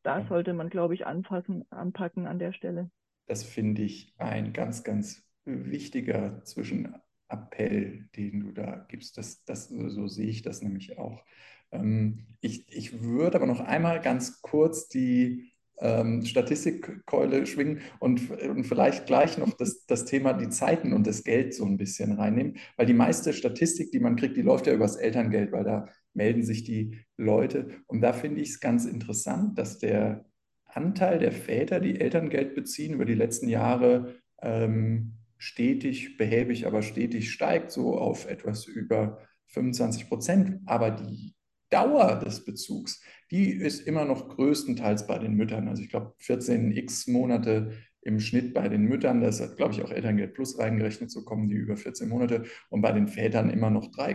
da 0.03 0.25
sollte 0.27 0.53
man, 0.53 0.69
glaube 0.69 0.93
ich, 0.93 1.05
anpassen, 1.05 1.65
anpacken 1.71 2.27
an 2.27 2.39
der 2.39 2.53
Stelle. 2.53 2.89
Das 3.25 3.43
finde 3.43 3.81
ich 3.83 4.13
ein 4.17 4.53
ganz, 4.53 4.83
ganz 4.83 5.23
wichtiger 5.45 6.43
Zwischenappell, 6.43 8.09
den 8.15 8.41
du 8.41 8.51
da 8.51 8.85
gibst. 8.89 9.17
Das, 9.17 9.43
das, 9.45 9.69
so 9.69 10.07
sehe 10.07 10.27
ich 10.27 10.41
das 10.41 10.61
nämlich 10.61 10.97
auch. 10.97 11.23
Ähm, 11.71 12.27
ich, 12.41 12.65
ich 12.67 13.01
würde 13.01 13.37
aber 13.37 13.47
noch 13.47 13.61
einmal 13.61 14.01
ganz 14.01 14.41
kurz 14.41 14.87
die 14.87 15.53
ähm, 15.79 16.23
Statistikkeule 16.23 17.45
schwingen 17.45 17.81
und, 17.99 18.29
und, 18.29 18.63
vielleicht 18.63 19.05
gleich 19.05 19.37
noch 19.37 19.53
das, 19.53 19.85
das 19.85 20.05
Thema 20.05 20.33
die 20.33 20.49
Zeiten 20.49 20.93
und 20.93 21.07
das 21.07 21.23
Geld 21.23 21.53
so 21.53 21.65
ein 21.65 21.77
bisschen 21.77 22.13
reinnehmen, 22.13 22.57
weil 22.77 22.85
die 22.85 22.93
meiste 22.93 23.33
Statistik, 23.33 23.91
die 23.91 23.99
man 23.99 24.15
kriegt, 24.15 24.37
die 24.37 24.43
läuft 24.43 24.67
ja 24.67 24.73
übers 24.73 24.95
Elterngeld, 24.95 25.51
weil 25.51 25.63
da 25.63 25.87
melden 26.13 26.43
sich 26.43 26.63
die 26.63 26.97
Leute. 27.17 27.67
Und 27.87 28.01
da 28.01 28.13
finde 28.13 28.41
ich 28.41 28.49
es 28.49 28.59
ganz 28.59 28.85
interessant, 28.85 29.57
dass 29.57 29.79
der 29.79 30.25
Anteil 30.65 31.19
der 31.19 31.31
Väter, 31.31 31.79
die 31.79 31.99
Elterngeld 31.99 32.55
beziehen, 32.55 32.93
über 32.93 33.05
die 33.05 33.13
letzten 33.13 33.47
Jahre 33.47 34.15
ähm, 34.41 35.13
stetig, 35.37 36.17
behäbig, 36.17 36.65
aber 36.65 36.81
stetig 36.81 37.31
steigt, 37.31 37.71
so 37.71 37.97
auf 37.97 38.27
etwas 38.27 38.65
über 38.65 39.19
25 39.47 40.07
Prozent. 40.07 40.61
Aber 40.65 40.91
die 40.91 41.35
Dauer 41.69 42.19
des 42.23 42.45
Bezugs, 42.45 43.01
die 43.31 43.49
ist 43.51 43.87
immer 43.87 44.05
noch 44.05 44.29
größtenteils 44.29 45.07
bei 45.07 45.17
den 45.19 45.33
Müttern. 45.33 45.67
Also 45.67 45.81
ich 45.81 45.89
glaube 45.89 46.13
14 46.19 46.71
x 46.71 47.07
Monate 47.07 47.71
im 48.01 48.19
Schnitt 48.19 48.53
bei 48.53 48.69
den 48.69 48.83
Müttern. 48.83 49.21
Das 49.21 49.41
hat, 49.41 49.57
glaube 49.57 49.73
ich, 49.73 49.81
auch 49.81 49.91
Elterngeld 49.91 50.33
Plus 50.33 50.59
reingerechnet, 50.59 51.09
so 51.09 51.23
kommen 51.23 51.47
die 51.47 51.55
über 51.55 51.77
14 51.77 52.09
Monate. 52.09 52.43
Und 52.69 52.81
bei 52.81 52.91
den 52.91 53.07
Vätern 53.07 53.49
immer 53.49 53.69
noch 53.69 53.91
3, 53.91 54.13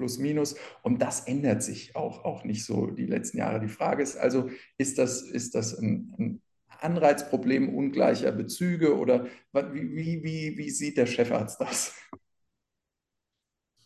plus 0.00 0.18
minus. 0.18 0.56
Und 0.82 1.00
das 1.02 1.26
ändert 1.26 1.62
sich 1.62 1.94
auch, 1.94 2.24
auch 2.24 2.42
nicht 2.44 2.64
so 2.64 2.86
die 2.86 3.04
letzten 3.04 3.36
Jahre. 3.36 3.60
Die 3.60 3.68
Frage 3.68 4.02
ist 4.02 4.16
also, 4.16 4.48
ist 4.78 4.96
das, 4.96 5.20
ist 5.20 5.54
das 5.54 5.78
ein, 5.78 6.14
ein 6.18 6.42
Anreizproblem 6.80 7.74
ungleicher 7.74 8.32
Bezüge 8.32 8.96
oder 8.96 9.26
wie, 9.52 10.24
wie, 10.24 10.56
wie 10.56 10.70
sieht 10.70 10.96
der 10.96 11.04
Chefarzt 11.04 11.60
das? 11.60 11.94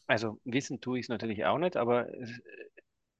Also 0.07 0.39
wissen 0.45 0.81
tue 0.81 1.01
ich 1.01 1.07
es 1.07 1.09
natürlich 1.09 1.45
auch 1.45 1.59
nicht, 1.59 1.77
aber 1.77 2.07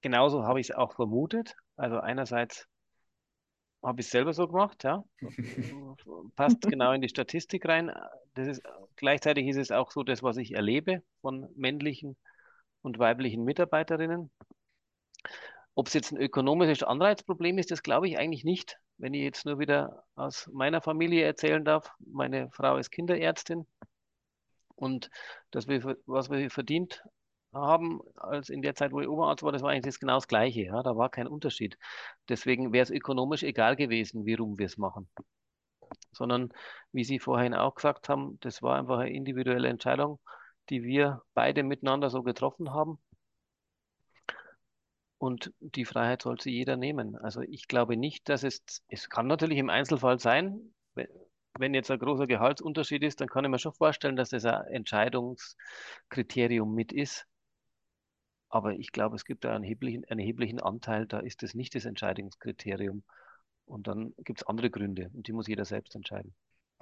genauso 0.01 0.45
habe 0.45 0.61
ich 0.61 0.71
es 0.71 0.77
auch 0.77 0.95
vermutet. 0.95 1.57
Also 1.77 1.99
einerseits 1.99 2.69
habe 3.83 4.01
ich 4.01 4.07
es 4.07 4.13
selber 4.13 4.33
so 4.33 4.47
gemacht, 4.47 4.85
ja. 4.85 5.05
Passt 6.37 6.63
genau 6.63 6.93
in 6.93 7.01
die 7.01 7.09
Statistik 7.09 7.67
rein. 7.67 7.93
Das 8.35 8.47
ist, 8.47 8.63
gleichzeitig 8.97 9.47
ist 9.47 9.57
es 9.57 9.71
auch 9.71 9.91
so 9.91 10.03
das, 10.03 10.23
was 10.23 10.37
ich 10.37 10.53
erlebe 10.53 11.03
von 11.21 11.49
männlichen 11.57 12.17
und 12.85 12.99
weiblichen 12.99 13.45
Mitarbeiterinnen. 13.45 14.31
Ob 15.75 15.89
es 15.89 15.95
jetzt 15.95 16.13
ein 16.13 16.19
ökonomisches 16.19 16.83
Anreizproblem 16.83 17.59
ist, 17.59 17.71
das 17.71 17.83
glaube 17.83 18.09
ich 18.09 18.19
eigentlich 18.19 18.45
nicht. 18.45 18.79
Wenn 18.99 19.15
ich 19.15 19.23
jetzt 19.23 19.45
nur 19.45 19.59
wieder 19.59 20.05
aus 20.15 20.49
meiner 20.53 20.81
Familie 20.81 21.25
erzählen 21.25 21.65
darf, 21.65 21.91
meine 21.99 22.51
Frau 22.53 22.77
ist 22.77 22.91
Kinderärztin 22.91 23.67
und 24.77 25.11
das, 25.51 25.67
was 25.67 26.31
wir 26.31 26.51
verdient 26.51 27.03
haben, 27.53 28.01
als 28.17 28.51
in 28.51 28.63
der 28.63 28.75
Zeit, 28.75 28.93
wo 28.93 29.01
ich 29.01 29.09
Oberarzt 29.09 29.43
war, 29.43 29.53
das 29.53 29.63
war 29.63 29.71
eigentlich 29.71 29.99
genau 29.99 30.17
das 30.17 30.29
Gleiche. 30.29 30.63
Ja? 30.63 30.83
Da 30.83 30.97
war 30.97 31.09
kein 31.09 31.27
Unterschied. 31.27 31.79
Deswegen 32.29 32.73
wäre 32.73 32.83
es 32.83 32.91
ökonomisch 32.91 33.43
egal 33.43 33.77
gewesen, 33.77 34.27
wie 34.27 34.35
rum 34.35 34.59
wir 34.59 34.67
es 34.67 34.77
machen. 34.77 35.09
Sondern, 36.13 36.53
wie 36.93 37.05
Sie 37.05 37.19
vorhin 37.19 37.55
auch 37.55 37.77
gesagt 37.77 38.09
haben, 38.09 38.39
das 38.41 38.63
war 38.63 38.79
einfach 38.79 38.99
eine 38.99 39.13
individuelle 39.13 39.69
Entscheidung, 39.69 40.19
die 40.71 40.83
wir 40.83 41.23
beide 41.35 41.63
miteinander 41.63 42.11
so 42.11 42.23
getroffen 42.23 42.73
haben. 42.73 42.99
Und 45.19 45.53
die 45.61 45.85
Freiheit 45.85 46.23
sollte 46.23 46.51
jeder 46.51 46.77
nehmen. 46.77 47.17
Also 47.17 47.41
ich 47.41 47.69
glaube 47.69 47.97
nicht, 47.97 48.29
dass 48.29 48.43
es, 48.43 48.63
es 48.89 49.09
kann 49.09 49.27
natürlich 49.27 49.59
im 49.59 49.71
Einzelfall 49.71 50.19
sein, 50.19 50.75
wenn 51.59 51.75
jetzt 51.75 51.91
ein 51.91 51.99
großer 51.99 52.27
Gehaltsunterschied 52.27 53.03
ist, 53.03 53.21
dann 53.21 53.29
kann 53.29 53.45
ich 53.45 53.51
mir 53.51 53.59
schon 53.59 53.73
vorstellen, 53.73 54.17
dass 54.17 54.31
das 54.31 54.45
ein 54.45 54.67
Entscheidungskriterium 54.67 56.75
mit 56.75 56.93
ist. 56.93 57.27
Aber 58.49 58.75
ich 58.75 58.93
glaube, 58.93 59.17
es 59.17 59.25
gibt 59.25 59.45
da 59.45 59.55
einen 59.55 59.65
erheblichen, 59.65 60.05
einen 60.07 60.21
erheblichen 60.21 60.61
Anteil, 60.61 61.07
da 61.07 61.21
ist 61.21 61.43
es 61.43 61.55
nicht 61.55 61.75
das 61.75 61.85
Entscheidungskriterium. 61.85 63.03
Und 63.67 63.87
dann 63.87 64.15
gibt 64.19 64.41
es 64.41 64.47
andere 64.47 64.71
Gründe 64.71 65.11
und 65.15 65.27
die 65.27 65.33
muss 65.33 65.49
jeder 65.49 65.65
selbst 65.65 65.95
entscheiden. 65.95 66.35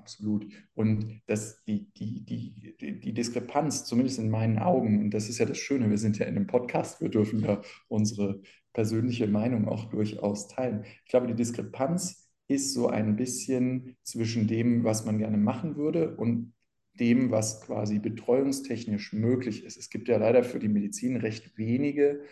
Absolut. 0.03 0.47
Und 0.75 1.23
das, 1.27 1.63
die, 1.63 1.93
die, 1.93 2.25
die, 2.25 2.99
die 2.99 3.15
Diskrepanz, 3.15 3.85
zumindest 3.85 4.19
in 4.19 4.31
meinen 4.31 4.59
Augen, 4.59 5.01
und 5.01 5.11
das 5.15 5.29
ist 5.29 5.39
ja 5.39 5.47
das 5.47 5.59
Schöne, 5.59 5.91
wir 5.91 5.99
sind 5.99 6.19
ja 6.19 6.27
in 6.27 6.35
einem 6.35 6.49
Podcast, 6.49 7.01
wir 7.01 7.09
dürfen 7.09 7.39
ja 7.39 7.63
unsere 7.87 8.41
persönliche 8.73 9.29
Meinung 9.29 9.69
auch 9.69 9.91
durchaus 9.91 10.49
teilen. 10.49 10.85
Ich 11.05 11.11
glaube, 11.11 11.29
die 11.29 11.37
Diskrepanz 11.37 12.29
ist 12.49 12.75
so 12.75 12.89
ein 12.89 13.15
bisschen 13.15 13.97
zwischen 14.03 14.49
dem, 14.49 14.83
was 14.83 15.05
man 15.05 15.19
gerne 15.19 15.37
machen 15.37 15.77
würde 15.77 16.17
und 16.17 16.53
dem, 16.99 17.31
was 17.31 17.61
quasi 17.61 18.01
betreuungstechnisch 18.01 19.13
möglich 19.13 19.65
ist. 19.65 19.77
Es 19.77 19.89
gibt 19.89 20.09
ja 20.09 20.17
leider 20.17 20.43
für 20.43 20.59
die 20.59 20.69
Medizin 20.69 21.15
recht 21.17 21.57
wenige 21.57 22.23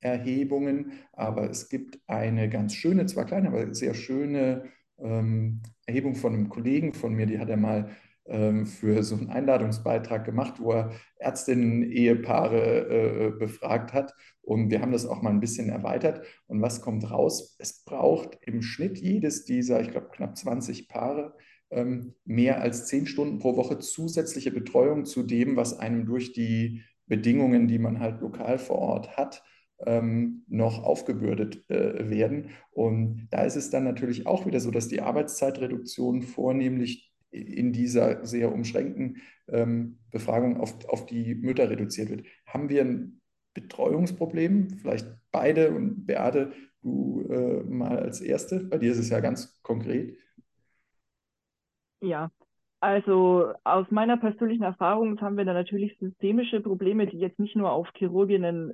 Erhebungen, 0.00 0.94
aber 1.12 1.48
es 1.48 1.68
gibt 1.68 2.00
eine 2.08 2.48
ganz 2.48 2.74
schöne, 2.74 3.06
zwar 3.06 3.24
kleine, 3.24 3.48
aber 3.48 3.72
sehr 3.72 3.94
schöne 3.94 4.64
ähm, 5.02 5.62
Erhebung 5.86 6.14
von 6.14 6.34
einem 6.34 6.48
Kollegen 6.48 6.92
von 6.94 7.14
mir, 7.14 7.26
die 7.26 7.38
hat 7.38 7.48
er 7.48 7.56
mal 7.56 7.90
ähm, 8.26 8.66
für 8.66 9.02
so 9.02 9.16
einen 9.16 9.30
Einladungsbeitrag 9.30 10.24
gemacht, 10.24 10.54
wo 10.58 10.72
er 10.72 10.92
Ärztinnen, 11.16 11.82
Ehepaare 11.82 12.88
äh, 12.88 13.30
befragt 13.38 13.92
hat. 13.92 14.14
Und 14.42 14.70
wir 14.70 14.80
haben 14.80 14.92
das 14.92 15.06
auch 15.06 15.22
mal 15.22 15.30
ein 15.30 15.40
bisschen 15.40 15.68
erweitert. 15.68 16.24
Und 16.46 16.62
was 16.62 16.80
kommt 16.80 17.10
raus? 17.10 17.56
Es 17.58 17.84
braucht 17.84 18.38
im 18.42 18.62
Schnitt 18.62 18.98
jedes 18.98 19.44
dieser, 19.44 19.80
ich 19.80 19.90
glaube, 19.90 20.10
knapp 20.12 20.36
20 20.36 20.88
Paare 20.88 21.34
ähm, 21.70 22.14
mehr 22.24 22.60
als 22.60 22.86
10 22.86 23.06
Stunden 23.06 23.38
pro 23.38 23.56
Woche 23.56 23.78
zusätzliche 23.78 24.50
Betreuung 24.50 25.04
zu 25.04 25.22
dem, 25.22 25.56
was 25.56 25.78
einem 25.78 26.06
durch 26.06 26.32
die 26.32 26.82
Bedingungen, 27.06 27.68
die 27.68 27.78
man 27.78 28.00
halt 28.00 28.20
lokal 28.20 28.58
vor 28.58 28.78
Ort 28.78 29.16
hat, 29.16 29.42
ähm, 29.86 30.44
noch 30.48 30.82
aufgebürdet 30.82 31.68
äh, 31.70 32.08
werden. 32.10 32.50
Und 32.70 33.28
da 33.30 33.42
ist 33.42 33.56
es 33.56 33.70
dann 33.70 33.84
natürlich 33.84 34.26
auch 34.26 34.46
wieder 34.46 34.60
so, 34.60 34.70
dass 34.70 34.88
die 34.88 35.00
Arbeitszeitreduktion 35.00 36.22
vornehmlich 36.22 37.12
in 37.30 37.72
dieser 37.72 38.26
sehr 38.26 38.52
umschränkten 38.52 39.18
ähm, 39.48 39.98
Befragung 40.10 40.58
auf, 40.58 40.88
auf 40.88 41.06
die 41.06 41.34
Mütter 41.34 41.70
reduziert 41.70 42.10
wird. 42.10 42.26
Haben 42.46 42.68
wir 42.68 42.82
ein 42.82 43.20
Betreuungsproblem? 43.54 44.78
Vielleicht 44.80 45.06
beide 45.30 45.70
und 45.70 46.06
Beate, 46.06 46.52
du 46.82 47.26
äh, 47.30 47.62
mal 47.64 47.98
als 47.98 48.20
Erste. 48.20 48.60
Bei 48.60 48.78
dir 48.78 48.92
ist 48.92 48.98
es 48.98 49.10
ja 49.10 49.20
ganz 49.20 49.60
konkret. 49.62 50.16
Ja, 52.00 52.30
also 52.80 53.52
aus 53.62 53.86
meiner 53.90 54.16
persönlichen 54.16 54.62
Erfahrung 54.62 55.20
haben 55.20 55.36
wir 55.36 55.44
da 55.44 55.52
natürlich 55.52 55.98
systemische 55.98 56.60
Probleme, 56.60 57.06
die 57.06 57.18
jetzt 57.18 57.38
nicht 57.38 57.54
nur 57.54 57.70
auf 57.70 57.88
Chirurginnen 57.94 58.72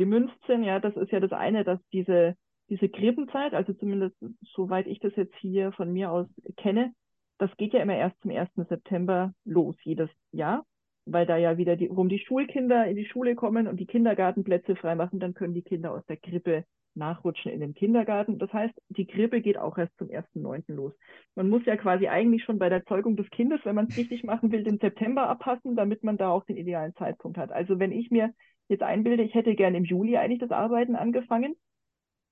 gemünzt 0.00 0.34
sind. 0.46 0.64
Ja, 0.64 0.80
das 0.80 0.96
ist 0.96 1.12
ja 1.12 1.20
das 1.20 1.32
eine, 1.32 1.62
dass 1.62 1.78
diese, 1.92 2.34
diese 2.70 2.88
Grippenzeit, 2.88 3.52
also 3.52 3.74
zumindest 3.74 4.16
soweit 4.54 4.86
ich 4.86 4.98
das 4.98 5.14
jetzt 5.14 5.36
hier 5.36 5.72
von 5.72 5.92
mir 5.92 6.10
aus 6.10 6.26
kenne, 6.56 6.94
das 7.36 7.54
geht 7.58 7.74
ja 7.74 7.80
immer 7.80 7.96
erst 7.96 8.18
zum 8.22 8.30
1. 8.30 8.48
September 8.68 9.34
los, 9.44 9.76
jedes 9.82 10.08
Jahr, 10.32 10.64
weil 11.04 11.26
da 11.26 11.36
ja 11.36 11.58
wieder 11.58 11.76
die, 11.76 11.88
rum 11.88 12.08
die 12.08 12.18
Schulkinder 12.18 12.86
in 12.86 12.96
die 12.96 13.04
Schule 13.04 13.34
kommen 13.34 13.66
und 13.66 13.78
die 13.78 13.86
Kindergartenplätze 13.86 14.74
freimachen, 14.74 15.20
dann 15.20 15.34
können 15.34 15.52
die 15.52 15.62
Kinder 15.62 15.92
aus 15.92 16.04
der 16.06 16.16
Grippe 16.16 16.64
nachrutschen 16.94 17.52
in 17.52 17.60
den 17.60 17.74
Kindergarten. 17.74 18.38
Das 18.38 18.52
heißt, 18.54 18.74
die 18.88 19.06
Grippe 19.06 19.42
geht 19.42 19.58
auch 19.58 19.76
erst 19.76 19.96
zum 19.98 20.08
1.9. 20.08 20.72
los. 20.72 20.94
Man 21.34 21.50
muss 21.50 21.64
ja 21.66 21.76
quasi 21.76 22.08
eigentlich 22.08 22.42
schon 22.44 22.58
bei 22.58 22.70
der 22.70 22.84
Zeugung 22.86 23.16
des 23.16 23.28
Kindes, 23.30 23.60
wenn 23.64 23.74
man 23.74 23.86
es 23.88 23.98
richtig 23.98 24.24
machen 24.24 24.50
will, 24.50 24.64
den 24.64 24.78
September 24.78 25.28
abpassen, 25.28 25.76
damit 25.76 26.02
man 26.02 26.16
da 26.16 26.30
auch 26.30 26.44
den 26.44 26.56
idealen 26.56 26.94
Zeitpunkt 26.94 27.36
hat. 27.36 27.52
Also 27.52 27.78
wenn 27.78 27.92
ich 27.92 28.10
mir 28.10 28.32
jetzt 28.70 28.82
einbilde, 28.82 29.22
ich 29.22 29.34
hätte 29.34 29.54
gerne 29.54 29.78
im 29.78 29.84
Juli 29.84 30.16
eigentlich 30.16 30.40
das 30.40 30.50
Arbeiten 30.50 30.96
angefangen. 30.96 31.54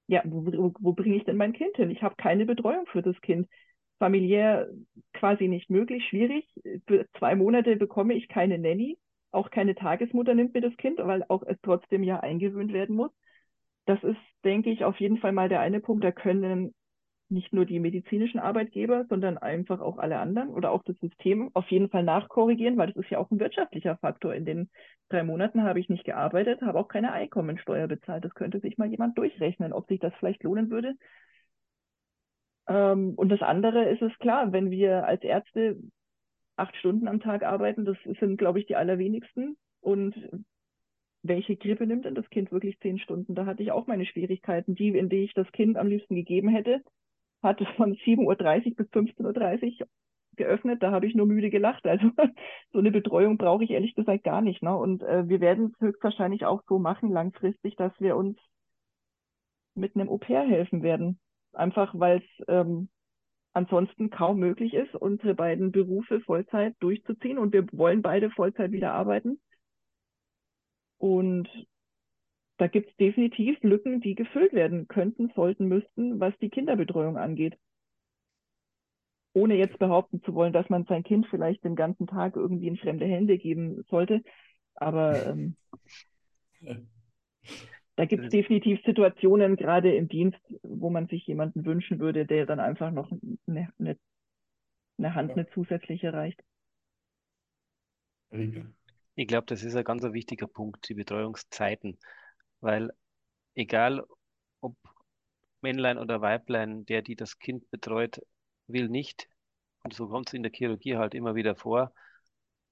Ja, 0.07 0.23
wo, 0.25 0.47
wo, 0.47 0.75
wo 0.80 0.92
bringe 0.92 1.16
ich 1.16 1.25
denn 1.25 1.37
mein 1.37 1.52
Kind 1.52 1.76
hin? 1.76 1.90
Ich 1.90 2.02
habe 2.02 2.16
keine 2.16 2.47
Betreuung 2.47 2.87
für 2.87 3.02
das 3.02 3.21
Kind. 3.21 3.49
Familiär 3.99 4.68
quasi 5.12 5.49
nicht 5.49 5.71
möglich, 5.71 6.07
schwierig. 6.09 6.47
Für 6.87 7.07
zwei 7.18 7.35
Monate 7.35 7.76
bekomme 7.76 8.14
ich 8.14 8.28
keine 8.28 8.59
Nanny. 8.59 8.99
Auch 9.33 9.50
keine 9.50 9.75
Tagesmutter 9.75 10.35
nimmt 10.35 10.54
mir 10.54 10.62
das 10.62 10.76
Kind, 10.76 10.99
weil 10.99 11.25
auch 11.28 11.42
es 11.42 11.59
trotzdem 11.62 12.02
ja 12.02 12.21
eingewöhnt 12.21 12.73
werden 12.73 12.97
muss. 12.97 13.11
Das 13.87 14.02
ist, 14.02 14.18
denke 14.45 14.71
ich, 14.71 14.85
auf 14.85 14.99
jeden 15.00 15.18
Fall 15.18 15.33
mal 15.33 15.49
der 15.49 15.61
eine 15.61 15.80
Punkt. 15.80 16.04
Da 16.04 16.12
können 16.12 16.75
nicht 17.30 17.52
nur 17.52 17.66
die 17.66 17.80
medizinischen 17.80 18.38
Arbeitgeber, 18.38 19.04
sondern 19.08 19.38
einfach 19.38 19.80
auch 19.80 19.99
alle 19.99 20.18
anderen 20.18 20.49
oder 20.49 20.70
auch 20.70 20.82
das 20.85 20.99
System 20.99 21.50
auf 21.54 21.68
jeden 21.70 21.90
Fall 21.90 22.02
nachkorrigieren, 22.02 22.76
weil 22.76 22.88
das 22.88 22.97
ist 22.97 23.11
ja 23.11 23.18
auch 23.18 23.30
ein 23.30 23.40
wirtschaftlicher 23.40 23.97
Faktor. 23.99 24.35
In 24.35 24.44
den 24.44 24.70
drei 25.08 25.23
Monaten 25.23 25.62
habe 25.62 25.80
ich 25.80 25.88
nicht 25.88 26.04
gearbeitet, 26.04 26.62
habe 26.62 26.78
auch 26.78 26.88
keine 26.88 27.12
Einkommensteuer 27.12 27.87
bezahlt. 27.87 28.25
Das 28.25 28.35
könnte 28.35 28.61
sich 28.61 28.78
mal 28.78 28.88
jemand 28.88 29.18
durchrechnen, 29.18 29.73
ob 29.73 29.87
sich 29.88 30.00
das 30.00 30.14
vielleicht 30.18 30.42
lohnen 30.42 30.70
würde. 30.70 30.94
Ähm, 32.68 33.14
und 33.16 33.28
das 33.30 33.42
andere 33.42 33.88
ist 33.90 34.02
es 34.02 34.16
klar, 34.18 34.52
wenn 34.52 34.70
wir 34.70 35.06
als 35.06 35.23
Ärzte 35.23 35.78
acht 36.56 36.76
Stunden 36.76 37.08
am 37.08 37.20
Tag 37.20 37.42
arbeiten, 37.42 37.85
das 37.85 37.97
sind, 38.20 38.37
glaube 38.37 38.61
ich, 38.61 38.66
die 38.66 38.76
allerwenigsten. 38.76 39.56
Und 39.80 40.14
welche 41.23 41.56
Grippe 41.56 41.87
nimmt 41.87 42.04
denn 42.04 42.14
das 42.14 42.28
Kind 42.30 42.52
wirklich 42.52 42.78
zehn 42.80 42.99
Stunden? 42.99 43.35
Da 43.35 43.47
hatte 43.47 43.62
ich 43.62 43.73
auch 43.73 43.87
meine 43.87 44.06
Schwierigkeiten. 44.06 44.75
Die, 44.75 44.88
in 44.88 45.08
die 45.08 45.25
ich 45.25 45.35
das 45.35 45.50
Kind 45.52 45.76
am 45.76 45.88
liebsten 45.88 46.14
gegeben 46.14 46.49
hätte, 46.49 46.82
hatte 47.42 47.66
von 47.76 47.95
7.30 47.95 48.71
Uhr 48.71 48.76
bis 48.76 48.87
15.30 48.88 49.80
Uhr 49.80 49.88
geöffnet, 50.38 50.83
da 50.83 50.90
habe 50.90 51.07
ich 51.07 51.14
nur 51.14 51.26
müde 51.26 51.50
gelacht. 51.50 51.87
Also 51.87 52.11
so 52.73 52.78
eine 52.78 52.90
Betreuung 52.90 53.37
brauche 53.37 53.64
ich 53.64 53.71
ehrlich 53.71 53.95
gesagt 53.95 54.25
gar 54.25 54.40
nicht. 54.40 54.62
Ne? 54.62 54.75
Und 54.75 55.02
äh, 55.02 55.28
wir 55.28 55.40
werden 55.40 55.73
es 55.75 55.80
höchstwahrscheinlich 55.80 56.47
auch 56.47 56.62
so 56.66 56.78
machen 56.78 57.11
langfristig, 57.11 57.76
dass 57.76 57.92
wir 57.99 58.16
uns 58.16 58.38
mit 59.75 59.95
einem 59.95 60.09
Au-pair 60.09 60.42
helfen 60.42 60.83
werden. 60.83 61.21
Einfach 61.52 61.92
weil 61.99 62.18
es 62.18 62.45
ähm, 62.49 62.88
ansonsten 63.52 64.11
kaum 64.11 64.38
möglich 64.38 64.75
ist, 64.75 64.95
unsere 64.95 65.35
beiden 65.35 65.73
Berufe 65.73 66.21
Vollzeit 66.21 66.75
durchzuziehen. 66.80 67.38
Und 67.38 67.52
wir 67.52 67.66
wollen 67.73 68.02
beide 68.02 68.30
Vollzeit 68.30 68.73
wieder 68.73 68.95
arbeiten. 68.95 69.40
Und 70.99 71.49
da 72.58 72.66
gibt 72.66 72.90
es 72.90 72.96
definitiv 72.96 73.56
Lücken, 73.62 74.00
die 74.00 74.14
gefüllt 74.14 74.52
werden 74.52 74.88
könnten, 74.88 75.30
sollten, 75.34 75.66
müssten, 75.66 76.20
was 76.20 76.36
die 76.38 76.50
Kinderbetreuung 76.50 77.16
angeht. 77.16 77.56
Ohne 79.32 79.54
jetzt 79.54 79.78
behaupten 79.78 80.22
zu 80.24 80.34
wollen, 80.34 80.52
dass 80.52 80.68
man 80.68 80.84
sein 80.84 81.04
Kind 81.04 81.26
vielleicht 81.28 81.62
den 81.62 81.76
ganzen 81.76 82.08
Tag 82.08 82.34
irgendwie 82.34 82.66
in 82.66 82.76
fremde 82.76 83.06
Hände 83.06 83.38
geben 83.38 83.84
sollte. 83.88 84.22
Aber 84.74 85.26
ähm, 85.26 85.56
da 87.94 88.04
gibt 88.04 88.24
es 88.24 88.30
definitiv 88.30 88.80
Situationen, 88.84 89.56
gerade 89.56 89.94
im 89.94 90.08
Dienst, 90.08 90.40
wo 90.62 90.90
man 90.90 91.06
sich 91.06 91.24
jemanden 91.26 91.64
wünschen 91.64 92.00
würde, 92.00 92.26
der 92.26 92.46
dann 92.46 92.58
einfach 92.58 92.90
noch 92.90 93.10
eine, 93.46 93.72
eine, 93.78 93.96
eine 94.98 95.14
Hand, 95.14 95.32
eine 95.32 95.48
zusätzliche 95.50 96.12
reicht. 96.12 96.42
Ich 99.14 99.28
glaube, 99.28 99.46
das 99.46 99.62
ist 99.62 99.76
ein 99.76 99.84
ganz 99.84 100.02
wichtiger 100.02 100.48
Punkt, 100.48 100.88
die 100.88 100.94
Betreuungszeiten, 100.94 101.98
weil 102.60 102.92
egal 103.54 104.04
ob 104.60 104.76
Männlein 105.60 105.98
oder 105.98 106.20
Weiblein, 106.20 106.84
der, 106.86 107.02
die 107.02 107.16
das 107.16 107.38
Kind 107.38 107.70
betreut, 107.70 108.20
will 108.66 108.88
nicht, 108.88 109.28
und 109.84 109.94
so 109.94 110.08
kommt 110.08 110.28
es 110.28 110.34
in 110.34 110.42
der 110.42 110.52
Chirurgie 110.52 110.96
halt 110.96 111.14
immer 111.14 111.34
wieder 111.34 111.56
vor, 111.56 111.92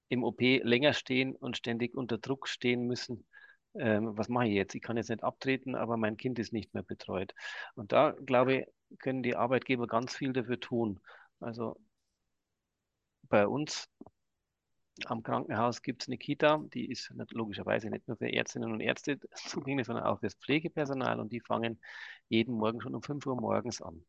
im 0.09 0.25
OP 0.25 0.41
länger 0.41 0.93
stehen 0.93 1.35
und 1.35 1.57
ständig 1.57 1.95
unter 1.95 2.19
Druck 2.19 2.49
stehen 2.49 2.87
müssen, 2.87 3.27
ähm, 3.75 4.17
was 4.17 4.29
mache 4.29 4.47
ich 4.47 4.55
jetzt? 4.55 4.75
Ich 4.75 4.83
kann 4.83 4.97
jetzt 4.97 5.11
nicht 5.11 5.23
abtreten, 5.25 5.75
aber 5.75 5.97
mein 5.97 6.17
Kind 6.17 6.39
ist 6.39 6.53
nicht 6.53 6.73
mehr 6.75 6.83
betreut. 6.83 7.35
Und 7.75 7.93
da, 7.93 8.13
glaube 8.25 8.55
ich, 8.55 8.99
können 8.99 9.23
die 9.23 9.37
Arbeitgeber 9.37 9.87
ganz 9.87 10.15
viel 10.17 10.33
dafür 10.33 10.61
tun. 10.61 11.01
Also 11.41 11.77
bei 13.29 13.47
uns 13.47 13.89
am 15.05 15.23
Krankenhaus 15.23 15.83
gibt 15.83 16.03
es 16.03 16.09
eine 16.09 16.19
Kita, 16.19 16.65
die 16.73 16.91
ist 16.91 17.13
logischerweise 17.31 17.91
nicht 17.91 18.09
nur 18.09 18.17
für 18.17 18.33
Ärztinnen 18.33 18.73
und 18.73 18.81
Ärzte 18.81 19.19
zugänglich, 19.35 19.87
sondern 19.87 20.07
auch 20.07 20.21
für 20.21 20.27
das 20.27 20.35
Pflegepersonal 20.37 21.21
und 21.21 21.33
die 21.33 21.41
fangen 21.41 21.79
jeden 22.29 22.55
Morgen 22.55 22.81
schon 22.81 22.95
um 22.95 23.03
5 23.03 23.27
Uhr 23.27 23.37
morgens 23.41 23.83
an. 23.83 24.05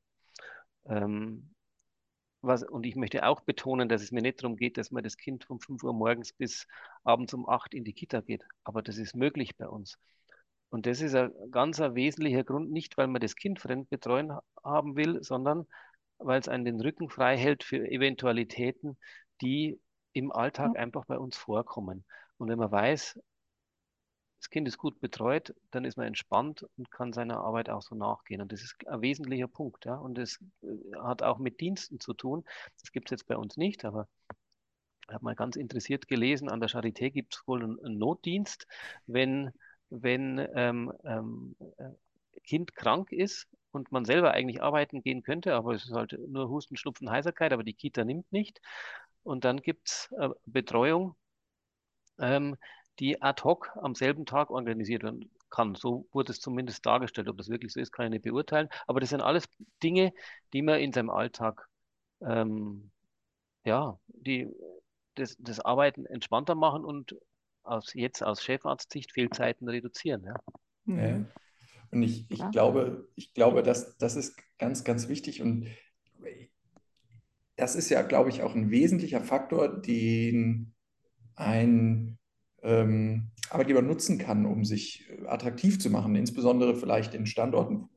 Ähm, 0.86 1.54
was, 2.42 2.64
und 2.64 2.86
ich 2.86 2.96
möchte 2.96 3.26
auch 3.26 3.42
betonen, 3.42 3.90
dass 3.90 4.02
es 4.02 4.12
mir 4.12 4.22
nicht 4.22 4.42
darum 4.42 4.56
geht, 4.56 4.78
dass 4.78 4.92
man 4.92 5.04
das 5.04 5.18
Kind 5.18 5.44
von 5.44 5.60
5 5.60 5.84
Uhr 5.84 5.94
morgens 5.94 6.34
bis 6.34 6.68
abends 7.04 7.34
um 7.34 7.50
8 7.50 7.74
in 7.74 7.84
die 7.84 7.94
Kita 7.94 8.22
geht. 8.22 8.46
Aber 8.64 8.82
das 8.82 8.98
ist 8.98 9.16
möglich 9.16 9.58
bei 9.58 9.68
uns. 9.68 9.98
Und 10.70 10.86
das 10.86 11.02
ist 11.02 11.16
ein 11.16 11.32
ganz 11.52 11.80
ein 11.82 11.96
wesentlicher 11.96 12.44
Grund, 12.44 12.72
nicht 12.72 12.98
weil 12.98 13.08
man 13.08 13.22
das 13.22 13.36
Kind 13.36 13.60
fremd 13.60 13.90
betreuen 13.90 14.34
haben 14.64 14.96
will, 14.96 15.24
sondern 15.24 15.66
weil 16.20 16.40
es 16.40 16.48
einen 16.48 16.66
den 16.66 16.82
Rücken 16.82 17.10
frei 17.10 17.38
hält 17.38 17.64
für 17.64 17.90
Eventualitäten, 17.90 18.98
die 19.42 19.80
im 20.18 20.32
Alltag 20.32 20.78
einfach 20.78 21.06
bei 21.06 21.18
uns 21.18 21.38
vorkommen. 21.38 22.04
Und 22.38 22.50
wenn 22.50 22.60
man 22.60 22.72
weiß, 22.72 23.20
das 24.40 24.50
Kind 24.50 24.68
ist 24.68 24.78
gut 24.78 25.00
betreut, 25.00 25.54
dann 25.72 25.84
ist 25.84 25.98
man 25.98 26.08
entspannt 26.08 26.66
und 26.78 26.92
kann 26.92 27.12
seiner 27.12 27.40
Arbeit 27.40 27.70
auch 27.70 27.82
so 27.82 27.96
nachgehen. 27.96 28.42
Und 28.42 28.52
das 28.52 28.62
ist 28.62 28.76
ein 28.88 29.02
wesentlicher 29.02 29.48
Punkt. 29.48 29.86
Ja? 29.86 29.96
Und 29.96 30.18
das 30.18 30.40
äh, 30.62 30.68
hat 31.00 31.24
auch 31.24 31.40
mit 31.40 31.60
Diensten 31.60 32.00
zu 32.00 32.14
tun. 32.14 32.44
Das 32.82 32.92
gibt 32.92 33.08
es 33.08 33.12
jetzt 33.12 33.28
bei 33.28 33.36
uns 33.36 33.58
nicht, 33.58 33.84
aber 33.84 34.08
ich 35.08 35.14
habe 35.14 35.24
mal 35.24 35.36
ganz 35.36 35.56
interessiert 35.56 36.08
gelesen, 36.08 36.50
an 36.50 36.60
der 36.60 36.70
Charité 36.70 37.10
gibt 37.10 37.36
es 37.36 37.48
wohl 37.48 37.64
einen, 37.64 37.84
einen, 37.84 37.98
Notdienst, 37.98 38.68
wenn, 39.06 39.52
wenn 39.90 40.46
ähm, 40.54 40.94
ähm, 41.06 41.56
äh, 41.78 41.92
Kind 42.44 42.76
krank 42.76 43.12
ist 43.12 43.48
und 43.72 43.92
man 43.92 44.06
selber 44.06 44.32
eigentlich 44.32 44.62
arbeiten 44.62 45.02
gehen 45.02 45.24
könnte, 45.24 45.56
aber 45.56 45.74
es 45.74 45.86
ist 45.86 45.94
halt 45.94 46.18
nur 46.28 46.50
Husten, 46.50 46.76
Schnupfen, 46.76 47.10
Heiserkeit, 47.10 47.54
aber 47.54 47.64
die 47.64 47.74
Kita 47.74 48.04
nimmt 48.04 48.32
nicht. 48.32 48.60
Und 49.28 49.46
dann 49.46 49.62
gibt 49.62 49.90
es 49.90 50.10
äh, 50.18 50.30
Betreuung. 50.46 51.16
Ähm, 52.20 52.58
die 53.00 53.22
ad 53.22 53.44
hoc 53.44 53.72
am 53.76 53.96
selben 53.96 54.26
Tag 54.26 54.50
organisiert 54.50 55.04
werden 55.04 55.30
kann. 55.50 55.76
So 55.76 56.08
wurde 56.12 56.32
es 56.32 56.40
zumindest 56.40 56.86
dargestellt. 56.86 57.30
Ob 57.30 57.38
das 57.38 57.50
wirklich 57.50 57.72
so 57.72 57.80
ist, 57.80 57.92
kann 57.92 58.06
ich 58.06 58.12
nicht 58.12 58.24
beurteilen. 58.24 58.70
Aber 58.88 59.00
das 59.00 59.10
sind 59.10 59.22
alles 59.22 59.48
Dinge, 59.84 60.14
die 60.54 60.62
man 60.62 60.80
in 60.80 60.94
seinem 60.94 61.10
Alltag, 61.10 61.68
ähm, 62.22 62.92
ja, 63.66 64.00
die 64.08 64.50
das, 65.16 65.36
das 65.40 65.60
Arbeiten 65.60 66.06
entspannter 66.06 66.56
machen 66.56 66.84
und 66.84 67.16
aus, 67.64 67.94
jetzt 67.94 68.24
aus 68.24 68.44
Chefarztsicht 68.44 69.12
Fehlzeiten 69.12 69.68
reduzieren. 69.68 70.24
Ja. 70.24 70.36
ja. 70.86 71.26
Und 71.92 72.04
ich, 72.04 72.30
ich 72.30 72.50
glaube, 72.52 73.08
ich 73.16 73.34
glaube, 73.34 73.64
dass 73.64 73.98
das 73.98 74.16
ist 74.16 74.38
ganz, 74.58 74.84
ganz 74.84 75.08
wichtig 75.08 75.42
und 75.42 75.68
das 77.58 77.76
ist 77.76 77.90
ja, 77.90 78.04
glaube 78.04 78.30
ich, 78.30 78.44
auch 78.44 78.56
ein 78.56 78.72
wesentlicher 78.72 79.22
Faktor, 79.22 79.82
den 79.82 80.74
ein 81.36 82.18
ähm, 82.64 83.32
Arbeitgeber 83.50 83.82
nutzen 83.82 84.18
kann, 84.18 84.46
um 84.46 84.64
sich 84.64 85.10
äh, 85.10 85.28
attraktiv 85.28 85.80
zu 85.80 85.90
machen, 85.90 86.16
insbesondere 86.16 86.76
vielleicht 86.76 87.14
in 87.14 87.26
Standorten 87.26 87.90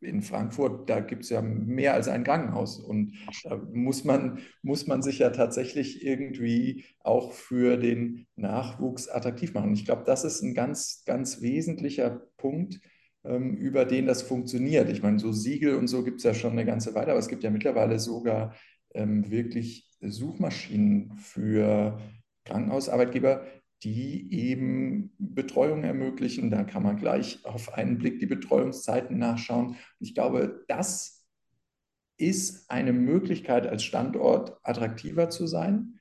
in 0.00 0.22
Frankfurt, 0.22 0.88
da 0.88 1.00
gibt 1.00 1.24
es 1.24 1.30
ja 1.30 1.42
mehr 1.42 1.94
als 1.94 2.06
ein 2.06 2.22
Krankenhaus 2.22 2.78
und 2.78 3.14
da 3.42 3.56
muss 3.72 4.04
man, 4.04 4.38
muss 4.62 4.86
man 4.86 5.02
sich 5.02 5.18
ja 5.18 5.30
tatsächlich 5.30 6.04
irgendwie 6.04 6.84
auch 7.00 7.32
für 7.32 7.76
den 7.76 8.26
Nachwuchs 8.36 9.08
attraktiv 9.08 9.54
machen. 9.54 9.72
Ich 9.72 9.84
glaube, 9.84 10.04
das 10.06 10.24
ist 10.24 10.40
ein 10.42 10.54
ganz, 10.54 11.02
ganz 11.04 11.40
wesentlicher 11.40 12.22
Punkt, 12.36 12.80
ähm, 13.24 13.56
über 13.56 13.84
den 13.84 14.06
das 14.06 14.22
funktioniert. 14.22 14.88
Ich 14.88 15.02
meine, 15.02 15.18
so 15.18 15.32
Siegel 15.32 15.74
und 15.74 15.88
so 15.88 16.04
gibt 16.04 16.18
es 16.18 16.24
ja 16.24 16.34
schon 16.34 16.52
eine 16.52 16.64
ganze 16.64 16.94
Weile, 16.94 17.10
aber 17.10 17.20
es 17.20 17.28
gibt 17.28 17.42
ja 17.42 17.50
mittlerweile 17.50 17.98
sogar 17.98 18.54
ähm, 18.94 19.30
wirklich 19.30 19.88
Suchmaschinen 20.00 21.16
für 21.16 22.00
Krankenhausarbeitgeber, 22.44 23.46
die 23.82 24.32
eben 24.32 25.12
Betreuung 25.18 25.84
ermöglichen. 25.84 26.50
Da 26.50 26.64
kann 26.64 26.82
man 26.82 26.96
gleich 26.96 27.44
auf 27.44 27.74
einen 27.74 27.98
Blick 27.98 28.18
die 28.18 28.26
Betreuungszeiten 28.26 29.18
nachschauen. 29.18 29.76
Ich 30.00 30.14
glaube, 30.14 30.64
das 30.68 31.26
ist 32.16 32.68
eine 32.70 32.92
Möglichkeit, 32.92 33.66
als 33.66 33.84
Standort 33.84 34.58
attraktiver 34.64 35.30
zu 35.30 35.46
sein. 35.46 36.00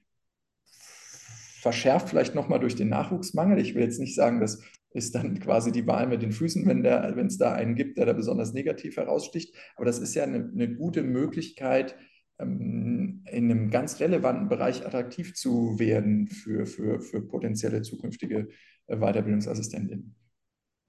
Verschärft 1.62 2.10
vielleicht 2.10 2.34
nochmal 2.34 2.60
durch 2.60 2.76
den 2.76 2.89
Nachwuchsmangel. 2.89 3.60
Ich 3.60 3.76
will 3.76 3.84
jetzt 3.84 4.00
nicht 4.00 4.15
sagen, 4.15 4.39
das 4.39 4.62
ist 4.91 5.13
dann 5.13 5.39
quasi 5.39 5.71
die 5.71 5.86
Wahl 5.86 6.08
mit 6.08 6.23
den 6.23 6.32
Füßen, 6.32 6.65
wenn 6.65 7.28
es 7.28 7.38
da 7.38 7.54
einen 7.54 7.76
gibt, 7.76 7.97
der 7.97 8.08
da 8.08 8.13
besonders 8.13 8.54
negativ 8.54 8.97
heraussticht. 8.97 9.54
Aber 9.76 9.86
das 9.86 10.00
ist 10.00 10.15
ja 10.15 10.23
eine, 10.23 10.50
eine 10.52 10.73
gute 10.73 11.04
Möglichkeit, 11.04 11.95
in 12.39 13.23
einem 13.26 13.69
ganz 13.69 14.00
relevanten 14.00 14.47
Bereich 14.47 14.86
attraktiv 14.86 15.34
zu 15.34 15.80
werden 15.80 16.28
für, 16.28 16.65
für, 16.65 17.00
für 17.00 17.21
potenzielle 17.21 17.82
zukünftige 17.82 18.50
äh, 18.88 18.97
Weiterbildungsassistentinnen. 18.97 20.15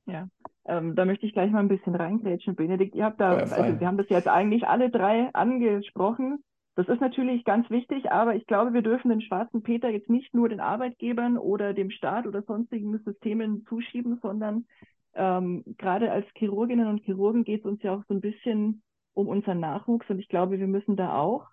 Ja, 0.06 0.28
ähm, 0.66 0.94
da 0.94 1.04
möchte 1.04 1.26
ich 1.26 1.32
gleich 1.32 1.50
mal 1.50 1.60
ein 1.60 1.68
bisschen 1.68 1.94
reingrätschen, 1.94 2.54
Benedikt. 2.54 2.94
Ihr 2.94 3.04
habt 3.04 3.20
da, 3.20 3.36
also 3.36 3.80
wir 3.80 3.86
haben 3.86 3.98
das 3.98 4.08
jetzt 4.08 4.28
eigentlich 4.28 4.66
alle 4.66 4.90
drei 4.90 5.28
angesprochen. 5.34 6.42
Das 6.76 6.88
ist 6.88 7.00
natürlich 7.00 7.44
ganz 7.44 7.68
wichtig, 7.70 8.12
aber 8.12 8.36
ich 8.36 8.46
glaube, 8.46 8.72
wir 8.72 8.82
dürfen 8.82 9.08
den 9.08 9.20
schwarzen 9.20 9.62
Peter 9.62 9.90
jetzt 9.90 10.08
nicht 10.08 10.32
nur 10.32 10.48
den 10.48 10.60
Arbeitgebern 10.60 11.36
oder 11.36 11.74
dem 11.74 11.90
Staat 11.90 12.26
oder 12.26 12.42
sonstigen 12.42 12.96
Systemen 13.04 13.66
zuschieben, 13.68 14.18
sondern 14.22 14.66
ähm, 15.14 15.64
gerade 15.76 16.12
als 16.12 16.26
Chirurginnen 16.36 16.86
und 16.86 17.02
Chirurgen 17.04 17.44
geht 17.44 17.60
es 17.60 17.66
uns 17.66 17.82
ja 17.82 17.94
auch 17.94 18.04
so 18.06 18.14
ein 18.14 18.20
bisschen 18.20 18.82
um 19.18 19.26
unseren 19.26 19.58
Nachwuchs. 19.58 20.08
Und 20.08 20.20
ich 20.20 20.28
glaube, 20.28 20.60
wir 20.60 20.68
müssen 20.68 20.94
da 20.94 21.18
auch 21.18 21.48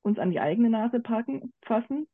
uns 0.00 0.18
an 0.18 0.30
die 0.30 0.40
eigene 0.40 0.70
Nase 0.70 0.98
packen, 0.98 1.52
fassen 1.62 2.08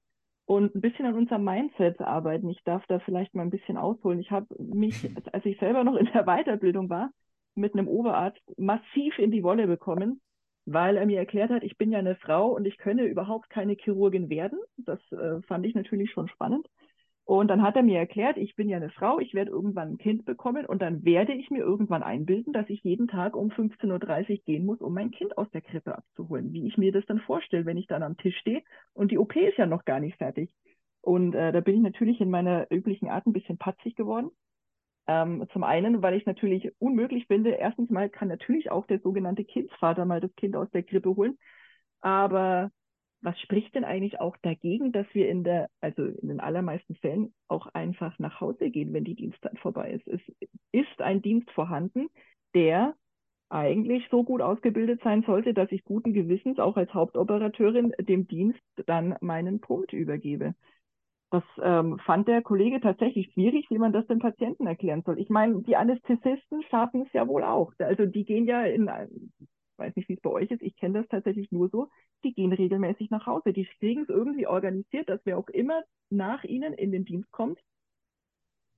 und 0.45 0.75
ein 0.75 0.81
bisschen 0.81 1.07
an 1.07 1.15
unserem 1.15 1.45
Mindset 1.45 2.01
arbeiten. 2.01 2.49
Ich 2.49 2.63
darf 2.65 2.85
da 2.89 2.99
vielleicht 2.99 3.33
mal 3.35 3.43
ein 3.43 3.51
bisschen 3.51 3.77
ausholen. 3.77 4.19
Ich 4.19 4.33
habe 4.33 4.47
mich, 4.59 4.95
als 5.33 5.47
ich 5.47 5.57
selber 5.61 5.85
noch 5.85 5.95
in 5.95 6.07
der 6.13 6.25
Weiterbildung 6.25 6.91
war, 6.91 7.11
mit 7.55 7.75
einem 7.75 7.87
Oberarzt 7.87 8.43
massiv 8.59 9.19
in 9.19 9.31
die 9.31 9.45
Wolle 9.45 9.69
bekommen, 9.69 10.21
weil 10.67 10.97
er 10.97 11.07
mir 11.07 11.19
erklärt 11.19 11.51
hat, 11.51 11.63
ich 11.63 11.79
bin 11.79 11.93
ja 11.93 12.01
eine 12.01 12.17
Frau 12.17 12.49
und 12.49 12.67
ich 12.67 12.77
könne 12.77 13.05
überhaupt 13.05 13.51
keine 13.51 13.75
Chirurgin 13.75 14.29
werden. 14.29 14.59
Das 14.79 15.01
äh, 15.13 15.41
fand 15.43 15.65
ich 15.65 15.77
natürlich 15.77 16.11
schon 16.11 16.29
spannend. 16.29 16.69
Und 17.29 17.49
dann 17.49 17.61
hat 17.61 17.77
er 17.77 17.83
mir 17.83 17.99
erklärt, 17.99 18.39
ich 18.39 18.57
bin 18.57 18.71
ja 18.71 18.79
eine 18.79 18.89
Frau, 18.89 19.19
ich 19.19 19.35
werde 19.35 19.51
irgendwann 19.51 19.89
ein 19.91 19.99
Kind 19.99 20.25
bekommen 20.25 20.65
und 20.65 20.81
dann 20.81 21.05
werde 21.05 21.35
ich 21.35 21.51
mir 21.51 21.59
irgendwann 21.59 22.03
einbilden, 22.03 22.55
dass 22.55 22.71
ich 22.71 22.83
jeden 22.85 23.07
Tag 23.07 23.37
um 23.37 23.51
15.30 23.51 24.31
Uhr 24.31 24.37
gehen 24.47 24.65
muss, 24.65 24.81
um 24.81 24.95
mein 24.95 25.11
Kind 25.11 25.37
aus 25.37 25.51
der 25.51 25.61
Krippe 25.61 25.95
abzuholen. 25.95 26.55
Wie 26.55 26.67
ich 26.67 26.79
mir 26.79 26.91
das 26.91 27.05
dann 27.05 27.21
vorstelle, 27.21 27.67
wenn 27.67 27.77
ich 27.77 27.87
dann 27.87 28.03
am 28.03 28.17
Tisch 28.17 28.39
stehe 28.39 28.63
und 28.95 29.11
die 29.11 29.19
OP 29.19 29.37
ist 29.37 29.59
ja 29.59 29.67
noch 29.67 29.85
gar 29.85 30.01
nicht 30.01 30.17
fertig. 30.17 30.55
Und 31.03 31.35
äh, 31.35 31.53
da 31.53 31.61
bin 31.61 31.75
ich 31.77 31.83
natürlich 31.83 32.19
in 32.23 32.31
meiner 32.31 32.67
üblichen 32.71 33.11
Art 33.11 33.27
ein 33.27 33.35
bisschen 33.35 33.59
patzig 33.59 33.95
geworden. 33.95 34.31
Ähm, 35.07 35.47
zum 35.53 35.65
einen, 35.65 36.01
weil 36.01 36.15
ich 36.15 36.25
natürlich 36.25 36.73
unmöglich 36.79 37.27
finde, 37.27 37.51
erstens 37.51 37.91
mal 37.91 38.09
kann 38.09 38.29
natürlich 38.29 38.71
auch 38.71 38.87
der 38.87 39.01
sogenannte 39.01 39.45
Kindsvater 39.45 40.07
mal 40.07 40.23
das 40.23 40.35
Kind 40.37 40.57
aus 40.57 40.71
der 40.71 40.83
Krippe 40.83 41.15
holen. 41.15 41.37
Aber 42.01 42.71
was 43.21 43.39
spricht 43.41 43.75
denn 43.75 43.85
eigentlich 43.85 44.21
auch 44.21 44.37
dagegen, 44.43 44.93
dass 44.93 45.07
wir 45.13 45.29
in 45.29 45.45
der, 45.45 45.69
also 45.81 46.05
in 46.05 46.29
den 46.29 46.41
allermeisten 46.41 46.95
Fällen 46.97 47.35
auch 47.49 47.67
einfach 47.75 48.19
nach 48.19 48.41
Hause 48.41 48.71
gehen, 48.71 48.93
wenn 48.93 49.05
die 49.05 49.17
Dienstzeit 49.17 49.59
vorbei 49.59 49.93
ist? 49.93 50.07
Es 50.07 50.21
ist 50.73 51.01
ein 51.01 51.23
Dienst 51.23 51.51
vorhanden, 51.51 52.09
der 52.55 52.95
eigentlich 53.51 54.07
so 54.11 54.25
gut 54.25 54.43
ausgebildet 54.43 55.01
sein 55.03 55.23
sollte, 55.23 55.55
dass 55.55 55.73
ich 55.73 55.85
guten 55.85 56.13
Gewissens 56.13 56.59
auch 56.59 56.77
als 56.77 56.93
Hauptoperateurin 56.93 57.93
dem 57.99 58.29
Dienst 58.29 58.61
dann 58.87 59.17
meinen 59.21 59.61
Punkt 59.61 59.93
übergebe. 59.93 60.55
Das 61.31 61.45
ähm, 61.63 61.99
fand 62.07 62.29
der 62.29 62.43
Kollege 62.43 62.81
tatsächlich 62.81 63.33
schwierig, 63.33 63.67
wie 63.71 63.79
man 63.79 63.93
das 63.93 64.07
dem 64.07 64.19
Patienten 64.19 64.67
erklären 64.67 65.03
soll. 65.05 65.19
Ich 65.19 65.29
meine, 65.29 65.63
die 65.63 65.77
Anästhesisten 65.77 66.63
schaffen 66.71 67.03
es 67.03 67.13
ja 67.13 67.29
wohl 67.29 67.43
auch. 67.43 67.73
Also 67.79 68.07
die 68.07 68.25
gehen 68.25 68.47
ja 68.47 68.65
in, 68.65 68.89
weiß 69.79 69.97
nicht, 69.97 70.09
wie 70.09 70.15
es 70.15 70.21
bei 70.21 70.31
euch 70.31 70.51
ist, 70.51 70.63
ich 70.63 70.77
kenne 70.77 71.01
das 71.01 71.09
tatsächlich 71.09 71.53
nur 71.53 71.69
so, 71.71 71.89
die 72.25 72.35
gehen 72.35 72.53
regelmäßig 72.53 73.11
nach 73.11 73.27
Hause. 73.27 73.53
Die 73.53 73.67
kriegen 73.79 74.03
es 74.03 74.09
irgendwie 74.09 74.47
organisiert, 74.47 75.09
dass 75.09 75.21
wer 75.25 75.39
auch 75.39 75.49
immer 75.49 75.83
nach 76.11 76.45
ihnen 76.45 76.75
in 76.75 76.93
den 76.93 77.05
Dienst 77.05 77.31
kommt, 77.33 77.61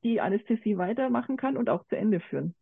die 0.04 0.20
Anästhesie 0.20 0.78
weitermachen 0.78 1.36
kann 1.36 1.56
und 1.56 1.70
auch 1.70 1.86
zu 1.88 1.96
Ende 1.96 2.20
führen. 2.20 2.54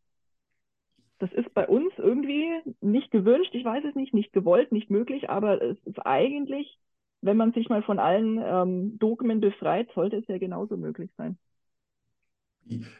Das 1.18 1.32
ist 1.32 1.52
bei 1.52 1.66
uns 1.66 1.92
irgendwie 1.96 2.48
nicht 2.80 3.10
gewünscht, 3.10 3.54
ich 3.54 3.64
weiß 3.64 3.84
es 3.84 3.94
nicht, 3.96 4.14
nicht 4.14 4.32
gewollt, 4.32 4.70
nicht 4.72 4.90
möglich, 4.90 5.28
aber 5.30 5.60
es 5.60 5.76
ist 5.84 5.98
eigentlich, 6.06 6.78
wenn 7.22 7.36
man 7.36 7.52
sich 7.52 7.68
mal 7.68 7.82
von 7.82 7.98
allen 7.98 8.38
ähm, 8.40 8.98
Dogmen 8.98 9.40
befreit, 9.40 9.90
sollte 9.94 10.16
es 10.16 10.28
ja 10.28 10.38
genauso 10.38 10.76
möglich 10.76 11.10
sein. 11.16 11.36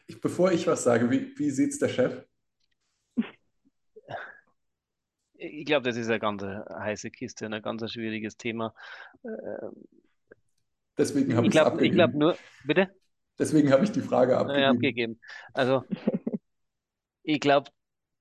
Ich, 0.07 0.20
bevor 0.20 0.53
ich 0.53 0.66
was 0.66 0.83
sage, 0.85 1.11
wie, 1.11 1.38
wie 1.38 1.51
sieht 1.51 1.70
es 1.70 1.79
der 1.79 1.88
Chef? 1.88 2.28
Ich 5.40 5.66
glaube, 5.66 5.88
das 5.88 5.96
ist 5.96 6.09
eine 6.09 6.18
ganz 6.18 6.42
heiße 6.42 7.11
Kiste, 7.11 7.46
ein 7.46 7.62
ganz 7.62 7.90
schwieriges 7.90 8.37
Thema. 8.37 8.74
Deswegen 10.96 11.37
habe 11.37 11.46
ich 11.46 11.55
es 11.55 11.61
abgegeben. 11.61 11.87
Ich 11.87 11.92
glaube 11.92 12.18
nur, 12.18 12.37
bitte? 12.64 12.90
Deswegen 13.38 13.70
habe 13.70 13.85
ich 13.85 13.92
die 13.92 14.01
Frage 14.01 14.37
abgegeben. 14.37 14.62
Ja, 14.62 14.70
abgegeben. 14.70 15.20
Also, 15.53 15.85
ich 17.22 17.38
glaube, 17.38 17.70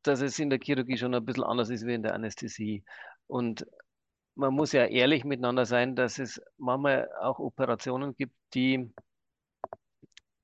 dass 0.03 0.21
es 0.21 0.37
in 0.37 0.51
der 0.51 0.59
Chirurgie 0.61 0.97
schon 0.97 1.15
ein 1.15 1.25
bisschen 1.25 1.43
anders 1.43 1.69
ist 1.69 1.85
wie 1.87 1.95
in 1.95 2.03
der 2.03 2.13
Anästhesie. 2.13 2.83
Und 3.25 3.65
man 4.35 4.53
muss 4.53 4.71
ja 4.71 4.85
ehrlich 4.85 5.25
miteinander 5.25 5.65
sein, 5.65 5.95
dass 5.95 6.19
es 6.19 6.39
manchmal 6.57 7.09
auch 7.19 7.39
Operationen 7.39 8.15
gibt, 8.15 8.35
die 8.53 8.93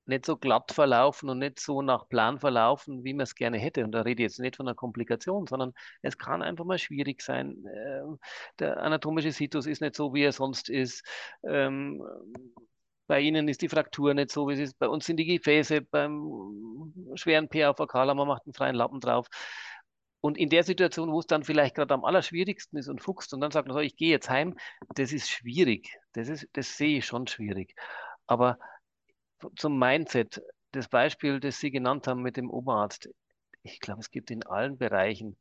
nicht 0.06 0.26
so 0.26 0.36
glatt 0.36 0.72
verlaufen 0.72 1.28
und 1.28 1.38
nicht 1.38 1.60
so 1.60 1.82
nach 1.82 2.08
Plan 2.08 2.38
verlaufen, 2.38 3.04
wie 3.04 3.14
man 3.14 3.24
es 3.24 3.34
gerne 3.34 3.58
hätte. 3.58 3.84
Und 3.84 3.92
da 3.92 4.02
rede 4.02 4.22
ich 4.22 4.28
jetzt 4.30 4.40
nicht 4.40 4.56
von 4.56 4.68
einer 4.68 4.74
Komplikation, 4.74 5.46
sondern 5.46 5.72
es 6.02 6.18
kann 6.18 6.42
einfach 6.42 6.64
mal 6.64 6.78
schwierig 6.78 7.22
sein. 7.22 7.64
Ähm, 7.74 8.18
der 8.58 8.82
anatomische 8.82 9.32
Situs 9.32 9.66
ist 9.66 9.80
nicht 9.80 9.96
so, 9.96 10.14
wie 10.14 10.22
er 10.22 10.32
sonst 10.32 10.68
ist. 10.68 11.04
Ähm, 11.42 12.02
bei 13.06 13.20
Ihnen 13.20 13.48
ist 13.48 13.62
die 13.62 13.68
Fraktur 13.68 14.14
nicht 14.14 14.30
so, 14.30 14.48
wie 14.48 14.54
es 14.54 14.60
ist. 14.60 14.78
Bei 14.78 14.88
uns 14.88 15.04
sind 15.06 15.18
die 15.18 15.26
Gefäße 15.26 15.82
beim 15.82 16.92
schweren 17.14 17.48
PAVK, 17.48 17.94
man 17.94 18.28
macht 18.28 18.46
einen 18.46 18.54
freien 18.54 18.74
Lappen 18.74 19.00
drauf. 19.00 19.28
Und 20.20 20.38
in 20.38 20.48
der 20.48 20.64
Situation, 20.64 21.12
wo 21.12 21.18
es 21.18 21.26
dann 21.26 21.44
vielleicht 21.44 21.74
gerade 21.74 21.92
am 21.92 22.04
allerschwierigsten 22.04 22.78
ist 22.78 22.88
und 22.88 23.02
fuchst 23.02 23.34
und 23.34 23.42
dann 23.42 23.50
sagt 23.50 23.68
man 23.68 23.74
so, 23.76 23.80
ich 23.80 23.96
gehe 23.96 24.08
jetzt 24.08 24.30
heim, 24.30 24.56
das 24.94 25.12
ist 25.12 25.28
schwierig. 25.28 25.98
Das, 26.14 26.28
ist, 26.28 26.48
das 26.54 26.78
sehe 26.78 26.98
ich 26.98 27.04
schon 27.04 27.26
schwierig. 27.26 27.74
Aber 28.26 28.58
zum 29.56 29.78
Mindset, 29.78 30.42
das 30.72 30.88
Beispiel, 30.88 31.40
das 31.40 31.58
Sie 31.58 31.70
genannt 31.70 32.06
haben 32.06 32.22
mit 32.22 32.36
dem 32.36 32.50
Oberarzt, 32.50 33.08
ich 33.62 33.80
glaube, 33.80 34.00
es 34.00 34.10
gibt 34.10 34.30
in 34.30 34.44
allen 34.44 34.76
Bereichen 34.78 35.36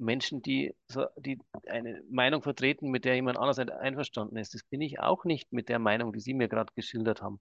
Menschen, 0.00 0.42
die, 0.42 0.74
so, 0.88 1.06
die 1.16 1.38
eine 1.68 2.02
Meinung 2.10 2.42
vertreten, 2.42 2.90
mit 2.90 3.04
der 3.04 3.14
jemand 3.14 3.38
anders 3.38 3.58
einverstanden 3.58 4.36
ist. 4.36 4.54
Das 4.54 4.62
bin 4.64 4.80
ich 4.80 4.98
auch 5.00 5.24
nicht 5.24 5.52
mit 5.52 5.68
der 5.68 5.78
Meinung, 5.78 6.12
die 6.12 6.20
Sie 6.20 6.34
mir 6.34 6.48
gerade 6.48 6.72
geschildert 6.74 7.22
haben. 7.22 7.40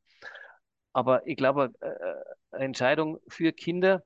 Aber 0.93 1.25
ich 1.25 1.37
glaube, 1.37 1.71
äh, 1.81 1.87
äh, 1.87 2.15
eine 2.51 2.65
Entscheidung 2.65 3.19
für 3.27 3.53
Kinder, 3.53 4.03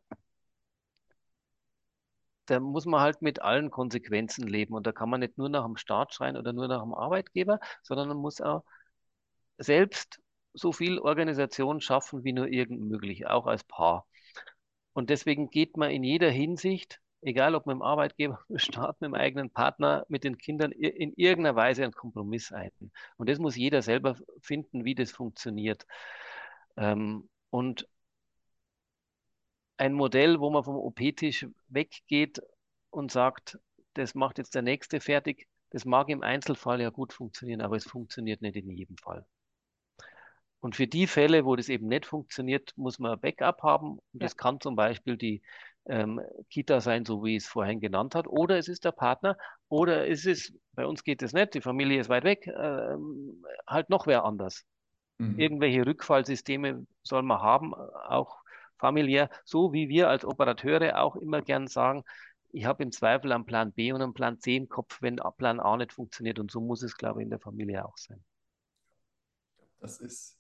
da 2.46 2.60
muss 2.60 2.86
man 2.86 3.02
halt 3.02 3.22
mit 3.22 3.42
allen 3.42 3.72
Konsequenzen 3.72 4.48
leben. 4.48 4.74
Und 4.74 4.86
da 4.86 4.92
kann 4.92 5.10
man 5.10 5.22
nicht 5.22 5.38
nur 5.38 5.50
nach 5.50 5.66
dem 5.66 5.78
Staat 5.78 6.14
schreien 6.14 6.38
oder 6.38 6.54
nur 6.54 6.68
nach 6.68 6.82
dem 6.82 6.94
Arbeitgeber, 6.94 7.60
sondern 7.82 8.10
man 8.10 8.18
muss 8.18 8.42
auch 8.42 8.64
selbst 9.58 10.20
so 10.54 10.72
viel 10.72 11.00
Organisation 11.00 11.82
schaffen, 11.82 12.24
wie 12.24 12.34
nur 12.34 12.48
irgend 12.48 12.82
möglich, 12.82 13.28
auch 13.28 13.48
als 13.48 13.64
Paar. 13.64 14.08
Und 14.94 15.10
deswegen 15.10 15.50
geht 15.50 15.78
man 15.78 15.92
in 15.92 16.04
jeder 16.04 16.30
Hinsicht 16.30 17.02
egal 17.26 17.56
ob 17.56 17.66
mit 17.66 17.76
dem 17.76 17.82
Arbeitgeber, 17.82 18.40
mit 18.48 18.50
dem 18.50 18.60
Staat, 18.60 19.02
mit 19.02 19.10
dem 19.10 19.16
eigenen 19.16 19.50
Partner, 19.50 20.06
mit 20.10 20.24
den 20.24 20.38
Kindern, 20.38 20.72
in 20.72 21.14
irgendeiner 21.14 21.56
Weise 21.56 21.84
einen 21.84 21.94
Kompromiss 21.94 22.52
ein. 22.52 22.72
Und 23.18 23.30
das 23.30 23.40
muss 23.40 23.56
jeder 23.56 23.82
selber 23.82 24.18
finden, 24.42 24.86
wie 24.86 24.96
das 24.96 25.12
funktioniert. 25.12 25.86
Ähm, 26.78 27.30
und 27.50 27.88
ein 29.78 29.94
Modell, 29.94 30.40
wo 30.40 30.50
man 30.50 30.64
vom 30.64 30.76
OP-Tisch 30.76 31.48
weggeht 31.68 32.42
und 32.90 33.12
sagt, 33.12 33.60
das 33.94 34.16
macht 34.16 34.38
jetzt 34.38 34.56
der 34.56 34.62
Nächste 34.62 35.00
fertig, 35.00 35.48
das 35.72 35.86
mag 35.86 36.10
im 36.10 36.22
Einzelfall 36.24 36.82
ja 36.82 36.90
gut 36.90 37.14
funktionieren, 37.14 37.62
aber 37.62 37.76
es 37.76 37.86
funktioniert 37.86 38.42
nicht 38.42 38.56
in 38.56 38.70
jedem 38.70 38.98
Fall. 38.98 39.26
Und 40.64 40.78
für 40.78 40.88
die 40.88 41.08
Fälle, 41.08 41.44
wo 41.44 41.58
das 41.58 41.68
eben 41.68 41.88
nicht 41.88 42.06
funktioniert, 42.06 42.72
muss 42.78 42.98
man 42.98 43.12
ein 43.12 43.20
Backup 43.20 43.64
haben. 43.64 44.00
Und 44.00 44.02
ja. 44.14 44.20
das 44.20 44.38
kann 44.38 44.62
zum 44.62 44.78
Beispiel 44.78 45.18
die 45.18 45.42
ähm, 45.88 46.22
Kita 46.50 46.80
sein, 46.80 47.04
so 47.04 47.22
wie 47.26 47.36
es 47.36 47.46
vorhin 47.46 47.82
genannt 47.82 48.16
hat, 48.16 48.28
oder 48.28 48.58
es 48.58 48.70
ist 48.70 48.86
der 48.86 48.94
Partner, 48.94 49.38
oder 49.68 50.08
es 50.08 50.26
ist, 50.26 50.54
bei 50.72 50.86
uns 50.86 51.04
geht 51.04 51.22
es 51.22 51.34
nicht, 51.34 51.54
die 51.54 51.60
Familie 51.60 52.00
ist 52.00 52.08
weit 52.08 52.24
weg, 52.24 52.48
ähm, 52.48 53.44
halt 53.68 53.90
noch 53.90 54.08
wer 54.08 54.24
anders. 54.24 54.64
Mhm. 55.18 55.38
Irgendwelche 55.38 55.86
Rückfallsysteme 55.86 56.88
soll 57.04 57.24
man 57.24 57.42
haben, 57.42 57.74
auch 57.74 58.38
familiär, 58.78 59.30
so 59.44 59.74
wie 59.74 59.90
wir 59.90 60.08
als 60.08 60.24
Operateure 60.24 60.98
auch 61.02 61.18
immer 61.18 61.42
gern 61.42 61.68
sagen, 61.68 62.06
ich 62.54 62.64
habe 62.64 62.84
im 62.84 62.94
Zweifel 62.94 63.34
einen 63.34 63.46
Plan 63.46 63.74
B 63.74 63.92
und 63.92 64.02
einen 64.02 64.14
Plan 64.14 64.40
C 64.40 64.56
im 64.56 64.70
Kopf, 64.70 65.02
wenn 65.02 65.20
Plan 65.36 65.60
A 65.60 65.76
nicht 65.76 65.92
funktioniert. 65.92 66.40
Und 66.40 66.52
so 66.52 66.62
muss 66.62 66.84
es, 66.84 66.96
glaube 66.96 67.20
ich, 67.20 67.26
in 67.26 67.32
der 67.32 67.40
Familie 67.40 67.84
auch 67.84 67.98
sein. 67.98 68.24
Das 69.82 70.00
ist 70.00 70.38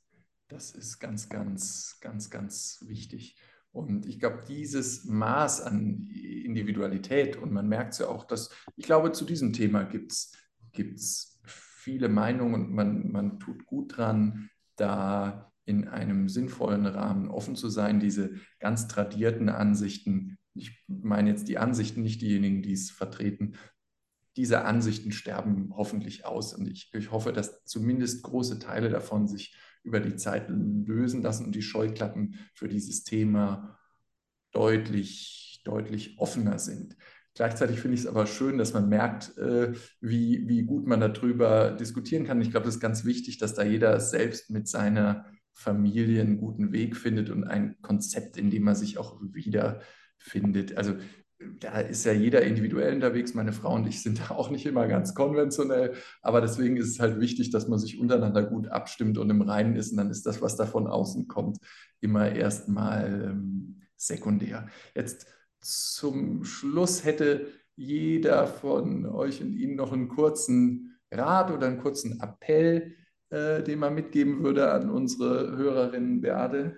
das 0.54 0.72
ist 0.72 1.00
ganz, 1.00 1.30
ganz, 1.30 1.98
ganz, 2.00 2.30
ganz 2.30 2.84
wichtig. 2.88 3.36
Und 3.72 4.06
ich 4.06 4.20
glaube, 4.20 4.44
dieses 4.48 5.06
Maß 5.06 5.62
an 5.62 6.08
Individualität, 6.12 7.38
und 7.38 7.52
man 7.52 7.68
merkt 7.68 7.94
es 7.94 8.00
ja 8.00 8.08
auch, 8.08 8.26
dass, 8.26 8.52
ich 8.76 8.86
glaube, 8.86 9.12
zu 9.12 9.26
diesem 9.26 9.52
Thema 9.52 9.84
gibt 9.84 10.12
es 10.12 11.42
viele 11.44 12.08
Meinungen 12.08 12.54
und 12.54 12.72
man, 12.72 13.12
man 13.12 13.40
tut 13.40 13.66
gut 13.66 13.98
dran, 13.98 14.50
da 14.76 15.52
in 15.66 15.88
einem 15.88 16.30
sinnvollen 16.30 16.86
Rahmen 16.86 17.30
offen 17.30 17.56
zu 17.56 17.70
sein, 17.70 18.00
diese 18.00 18.36
ganz 18.60 18.88
tradierten 18.88 19.50
Ansichten, 19.50 20.38
ich 20.54 20.86
meine 20.88 21.30
jetzt 21.30 21.48
die 21.48 21.58
Ansichten, 21.58 22.04
nicht 22.04 22.22
diejenigen, 22.22 22.62
die 22.62 22.74
es 22.74 22.92
vertreten, 22.92 23.56
diese 24.36 24.66
Ansichten 24.66 25.12
sterben 25.12 25.74
hoffentlich 25.76 26.26
aus. 26.26 26.54
Und 26.54 26.68
ich, 26.68 26.92
ich 26.94 27.12
hoffe, 27.12 27.34
dass 27.34 27.64
zumindest 27.66 28.24
große 28.24 28.60
Teile 28.60 28.90
davon 28.90 29.28
sich 29.28 29.56
über 29.84 30.00
die 30.00 30.16
Zeit 30.16 30.48
lösen 30.50 31.22
lassen 31.22 31.46
und 31.46 31.56
die 31.56 31.62
Scheuklappen 31.62 32.36
für 32.54 32.68
dieses 32.68 33.04
Thema 33.04 33.78
deutlich, 34.52 35.62
deutlich 35.66 36.18
offener 36.20 36.58
sind. 36.58 36.96
Gleichzeitig 37.36 37.80
finde 37.80 37.96
ich 37.96 38.02
es 38.02 38.08
aber 38.08 38.28
schön, 38.28 38.60
dass 38.60 38.74
man 38.74 38.88
merkt, 38.88 39.38
äh, 39.38 39.74
wie, 40.00 40.48
wie 40.48 40.64
gut 40.64 40.86
man 40.86 41.00
darüber 41.00 41.72
diskutieren 41.72 42.26
kann. 42.26 42.42
Ich 42.42 42.52
glaube, 42.52 42.66
das 42.66 42.76
ist 42.76 42.82
ganz 42.82 43.06
wichtig, 43.06 43.40
dass 43.40 43.56
da 43.56 43.64
jeder 43.64 44.00
selbst 44.00 44.52
mit 44.52 44.68
seiner 44.68 45.26
Familie 45.52 46.22
einen 46.22 46.38
guten 46.38 46.72
Weg 46.72 46.96
findet 46.96 47.30
und 47.30 47.44
ein 47.44 47.76
Konzept, 47.82 48.38
in 48.38 48.52
dem 48.52 48.64
man 48.64 48.76
sich 48.76 48.98
auch 49.00 49.20
wiederfindet. 49.20 50.78
Also 50.78 50.96
da 51.60 51.80
ist 51.80 52.06
ja 52.06 52.14
jeder 52.14 52.42
individuell 52.42 52.96
unterwegs. 52.96 53.34
Meine 53.34 53.54
Frau 53.54 53.76
und 53.76 53.88
ich 53.88 54.02
sind 54.02 54.20
da 54.20 54.30
auch 54.36 54.50
nicht 54.50 54.66
immer 54.66 54.88
ganz 54.88 55.14
konventionell, 55.14 55.94
aber 56.22 56.42
deswegen 56.42 56.78
ist 56.78 56.90
es 56.90 57.00
halt 57.00 57.20
wichtig, 57.20 57.52
dass 57.52 57.68
man 57.68 57.80
sich 57.80 58.00
untereinander 58.00 58.44
gut 58.44 58.68
abstimmt 58.68 59.18
und 59.18 59.30
im 59.30 59.42
Reinen 59.42 59.76
ist. 59.76 59.92
Und 59.92 59.98
dann 59.98 60.10
ist 60.10 60.26
das, 60.26 60.42
was 60.42 60.56
da 60.58 60.66
von 60.66 60.88
außen 60.88 61.28
kommt, 61.28 61.58
immer 62.02 62.32
erstmal 62.32 63.32
ähm, 63.32 63.82
sekundär. 63.96 64.68
Jetzt 64.96 65.28
zum 65.62 66.44
Schluss 66.44 67.04
hätte 67.06 67.48
jeder 67.76 68.48
von 68.48 69.06
euch 69.06 69.42
und 69.42 69.54
Ihnen 69.54 69.76
noch 69.76 69.94
einen 69.94 70.10
kurzen 70.10 71.00
Rat 71.12 71.52
oder 71.52 71.68
einen 71.68 71.80
kurzen 71.80 72.20
Appell, 72.20 72.96
äh, 73.30 73.64
den 73.64 73.80
man 73.80 73.96
mitgeben 73.96 74.44
würde 74.44 74.72
an 74.72 74.90
unsere 74.90 75.58
Hörerinnen, 75.58 76.22
Beate. 76.22 76.78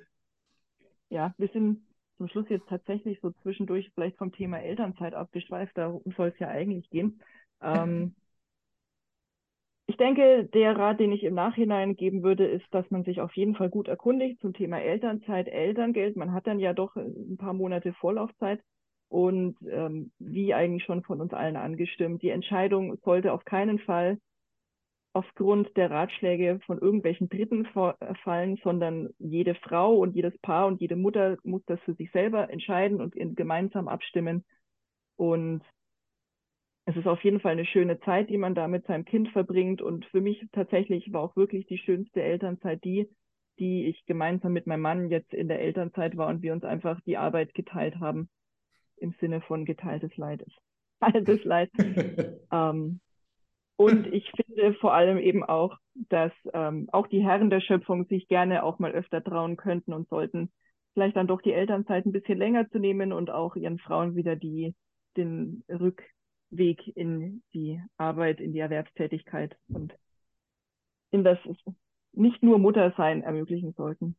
Ja, 1.10 1.34
wir 1.38 1.49
sind 1.49 1.82
zum 2.17 2.28
Schluss 2.28 2.49
jetzt 2.49 2.67
tatsächlich 2.69 3.19
so 3.21 3.32
zwischendurch 3.41 3.91
vielleicht 3.93 4.17
vom 4.17 4.32
Thema 4.32 4.60
Elternzeit 4.60 5.13
abgeschweift, 5.13 5.78
darum 5.78 6.01
soll 6.15 6.30
es 6.30 6.39
ja 6.39 6.47
eigentlich 6.47 6.89
gehen. 6.89 7.21
Ähm, 7.62 8.15
ich 9.88 9.97
denke, 9.97 10.45
der 10.45 10.78
Rat, 10.78 10.99
den 10.99 11.12
ich 11.12 11.23
im 11.23 11.36
Nachhinein 11.36 11.95
geben 11.95 12.23
würde, 12.23 12.45
ist, 12.45 12.65
dass 12.71 12.89
man 12.89 13.04
sich 13.04 13.21
auf 13.21 13.34
jeden 13.36 13.56
Fall 13.56 13.69
gut 13.69 13.88
erkundigt 13.88 14.39
zum 14.41 14.54
Thema 14.54 14.80
Elternzeit, 14.80 15.47
Elterngeld. 15.47 16.15
Man 16.15 16.34
hat 16.34 16.47
dann 16.47 16.60
ja 16.60 16.73
doch 16.73 16.95
ein 16.95 17.38
paar 17.38 17.54
Monate 17.54 17.93
Vorlaufzeit. 17.93 18.62
Und 19.08 19.56
ähm, 19.69 20.12
wie 20.17 20.54
eigentlich 20.54 20.84
schon 20.84 21.04
von 21.04 21.21
uns 21.21 21.32
allen 21.32 21.56
angestimmt, 21.56 22.23
die 22.23 22.30
Entscheidung 22.30 22.97
sollte 23.04 23.34
auf 23.34 23.45
keinen 23.45 23.80
Fall 23.80 24.17
aufgrund 25.15 25.75
der 25.78 25.89
Ratschläge 25.89 26.60
von 26.65 26.78
irgendwelchen 26.78 27.30
Dritten 27.30 27.65
äh, 27.65 28.15
fallen, 28.23 28.60
sondern 28.63 29.10
jede 29.17 29.56
Frau 29.56 29.95
und 29.95 30.13
jedes 30.13 30.38
Paar 30.39 30.67
und 30.67 30.82
jede 30.82 30.97
Mutter 30.97 31.38
muss 31.43 31.63
das 31.67 31.80
für 31.86 31.93
sich 31.93 32.12
selber 32.12 32.49
entscheiden 32.49 32.99
und 32.99 33.15
gemeinsam 33.38 33.88
abstimmen. 33.88 34.43
Und 35.15 35.63
es 36.84 36.97
ist 36.97 37.08
auf 37.08 37.23
jeden 37.23 37.39
Fall 37.39 37.54
eine 37.54 37.65
schöne 37.65 37.97
Zeit, 38.01 38.30
die 38.30 38.38
man 38.38 38.56
da 38.56 38.67
mit 38.67 38.86
seinem 38.88 39.06
Kind 39.06 39.30
verbringt. 39.30 39.82
Und 39.82 40.06
für 40.08 40.19
mich 40.19 40.45
tatsächlich 40.51 41.13
war 41.13 41.21
auch 41.21 41.36
wirklich 41.38 41.65
die 41.67 41.78
schönste 41.78 42.21
Elternzeit 42.21 42.84
die, 42.84 43.10
die 43.58 43.86
ich 43.86 44.06
gemeinsam 44.08 44.51
mit 44.51 44.67
meinem 44.67 44.82
Mann 44.82 45.10
jetzt 45.10 45.34
in 45.34 45.47
der 45.47 45.62
Elternzeit 45.62 46.17
war 46.17 46.28
und 46.28 46.41
wir 46.41 46.51
uns 46.51 46.65
einfach 46.65 46.99
die 47.06 47.15
Arbeit 47.15 47.54
geteilt 47.54 48.01
haben. 48.01 48.28
Im 48.97 49.15
Sinne 49.21 49.39
von 49.39 49.63
geteiltes 49.63 50.15
Leid 50.17 50.41
ist 50.41 50.58
altes 50.99 51.41
Leid. 51.45 51.71
ähm, 52.51 52.99
und 53.78 54.08
ich 54.14 54.32
finde 54.32 54.74
vor 54.76 54.94
allem 54.94 55.18
eben 55.18 55.44
auch, 55.44 55.78
dass 56.10 56.32
ähm, 56.54 56.90
auch 56.92 57.08
die 57.08 57.24
Herren 57.24 57.50
der 57.50 57.62
Schöpfung 57.62 58.06
sich 58.06 58.28
gerne 58.28 58.64
auch 58.64 58.80
mal 58.80 58.92
öfter 58.92 59.24
trauen 59.24 59.58
könnten 59.58 59.94
und 59.94 60.10
sollten, 60.10 60.52
vielleicht 60.94 61.16
dann 61.16 61.28
doch 61.28 61.42
die 61.42 61.54
Elternzeit 61.54 62.06
ein 62.06 62.12
bisschen 62.12 62.38
länger 62.38 62.70
zu 62.70 62.80
nehmen 62.80 63.12
und 63.14 63.30
auch 63.30 63.56
ihren 63.56 63.80
Frauen 63.80 64.16
wieder 64.16 64.36
die, 64.36 64.76
den 65.18 65.64
Rückweg 65.70 66.88
in 66.96 67.44
die 67.54 67.82
Arbeit, 67.98 68.40
in 68.40 68.54
die 68.54 68.60
Erwerbstätigkeit 68.60 69.58
und 69.68 69.94
in 71.12 71.24
das 71.24 71.38
nicht 72.14 72.42
nur 72.44 72.60
Muttersein 72.60 73.24
ermöglichen 73.24 73.74
sollten, 73.74 74.16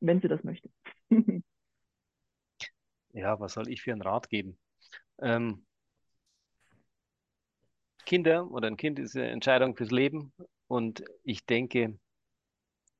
wenn 0.00 0.20
sie 0.20 0.28
das 0.28 0.44
möchte. 0.44 0.70
ja, 3.12 3.38
was 3.40 3.54
soll 3.54 3.68
ich 3.68 3.82
für 3.82 3.92
einen 3.92 4.02
Rat 4.02 4.28
geben? 4.28 4.56
Ähm, 5.18 5.65
Kinder 8.06 8.50
oder 8.50 8.68
ein 8.68 8.76
Kind 8.78 8.98
ist 8.98 9.16
eine 9.16 9.28
Entscheidung 9.28 9.76
fürs 9.76 9.90
Leben 9.90 10.32
und 10.68 11.04
ich 11.24 11.44
denke, 11.44 11.98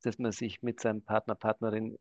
dass 0.02 0.18
man 0.18 0.32
sich 0.32 0.62
mit 0.62 0.80
seinem 0.80 1.02
Partner, 1.02 1.34
Partnerin 1.34 1.98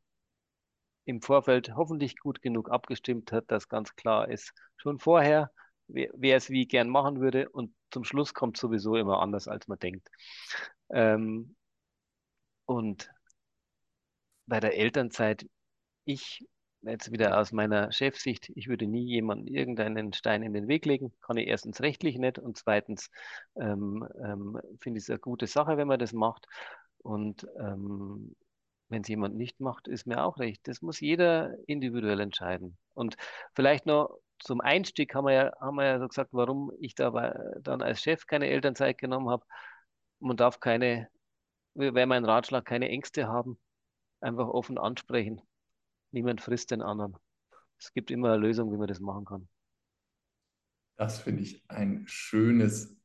im 1.05 1.21
Vorfeld 1.21 1.75
hoffentlich 1.75 2.17
gut 2.17 2.41
genug 2.41 2.69
abgestimmt 2.71 3.31
hat, 3.31 3.45
dass 3.47 3.69
ganz 3.69 3.95
klar 3.95 4.27
ist, 4.27 4.53
schon 4.77 4.99
vorher, 4.99 5.51
wer, 5.87 6.09
wer 6.15 6.37
es 6.37 6.49
wie 6.49 6.67
gern 6.67 6.89
machen 6.89 7.21
würde 7.21 7.47
und 7.49 7.73
zum 7.91 8.03
Schluss 8.03 8.33
kommt 8.33 8.57
sowieso 8.57 8.95
immer 8.95 9.21
anders, 9.21 9.47
als 9.47 9.67
man 9.67 9.79
denkt. 9.79 10.09
Ähm, 10.89 11.55
und 12.65 13.11
bei 14.47 14.59
der 14.59 14.77
Elternzeit, 14.77 15.45
ich 16.05 16.45
jetzt 16.85 17.11
wieder 17.11 17.39
aus 17.39 17.51
meiner 17.51 17.91
Chefsicht, 17.91 18.51
ich 18.55 18.67
würde 18.67 18.87
nie 18.87 19.05
jemandem 19.05 19.53
irgendeinen 19.53 20.13
Stein 20.13 20.43
in 20.43 20.53
den 20.53 20.67
Weg 20.67 20.85
legen. 20.85 21.13
Kann 21.21 21.37
ich 21.37 21.47
erstens 21.47 21.81
rechtlich 21.81 22.17
nicht 22.17 22.39
und 22.39 22.57
zweitens 22.57 23.09
ähm, 23.55 24.07
ähm, 24.23 24.59
finde 24.79 24.97
ich 24.97 25.05
es 25.05 25.09
eine 25.09 25.19
gute 25.19 25.47
Sache, 25.47 25.77
wenn 25.77 25.87
man 25.87 25.99
das 25.99 26.13
macht. 26.13 26.47
Und 26.99 27.47
ähm, 27.59 28.35
wenn 28.89 29.01
es 29.01 29.07
jemand 29.07 29.35
nicht 29.35 29.59
macht, 29.59 29.87
ist 29.87 30.07
mir 30.07 30.23
auch 30.23 30.37
recht. 30.37 30.67
Das 30.67 30.81
muss 30.81 30.99
jeder 30.99 31.55
individuell 31.67 32.19
entscheiden. 32.19 32.77
Und 32.93 33.15
vielleicht 33.53 33.85
noch 33.85 34.19
zum 34.39 34.61
Einstieg 34.61 35.15
haben 35.15 35.25
wir 35.25 35.33
ja, 35.33 35.51
haben 35.59 35.75
wir 35.75 35.85
ja 35.85 35.99
so 35.99 36.07
gesagt, 36.07 36.29
warum 36.33 36.71
ich 36.79 36.95
da 36.95 37.11
dann 37.61 37.81
als 37.81 38.01
Chef 38.01 38.27
keine 38.27 38.47
Elternzeit 38.47 38.97
genommen 38.97 39.29
habe. 39.29 39.45
Man 40.19 40.37
darf 40.37 40.59
keine, 40.59 41.09
wäre 41.73 42.05
mein 42.05 42.25
Ratschlag, 42.25 42.65
keine 42.65 42.89
Ängste 42.89 43.27
haben, 43.27 43.57
einfach 44.21 44.47
offen 44.47 44.77
ansprechen. 44.77 45.41
Niemand 46.15 46.39
frisst 46.39 46.71
den 46.71 46.81
anderen. 46.81 47.17
Es 47.77 47.91
gibt 47.91 48.09
immer 48.09 48.31
eine 48.31 48.41
Lösung, 48.41 48.71
wie 48.71 48.77
man 48.77 48.87
das 48.87 49.01
machen 49.01 49.25
kann. 49.25 49.49
Das 50.95 51.19
finde 51.19 51.43
ich 51.43 51.61
ein 51.67 52.03
schönes 52.07 52.95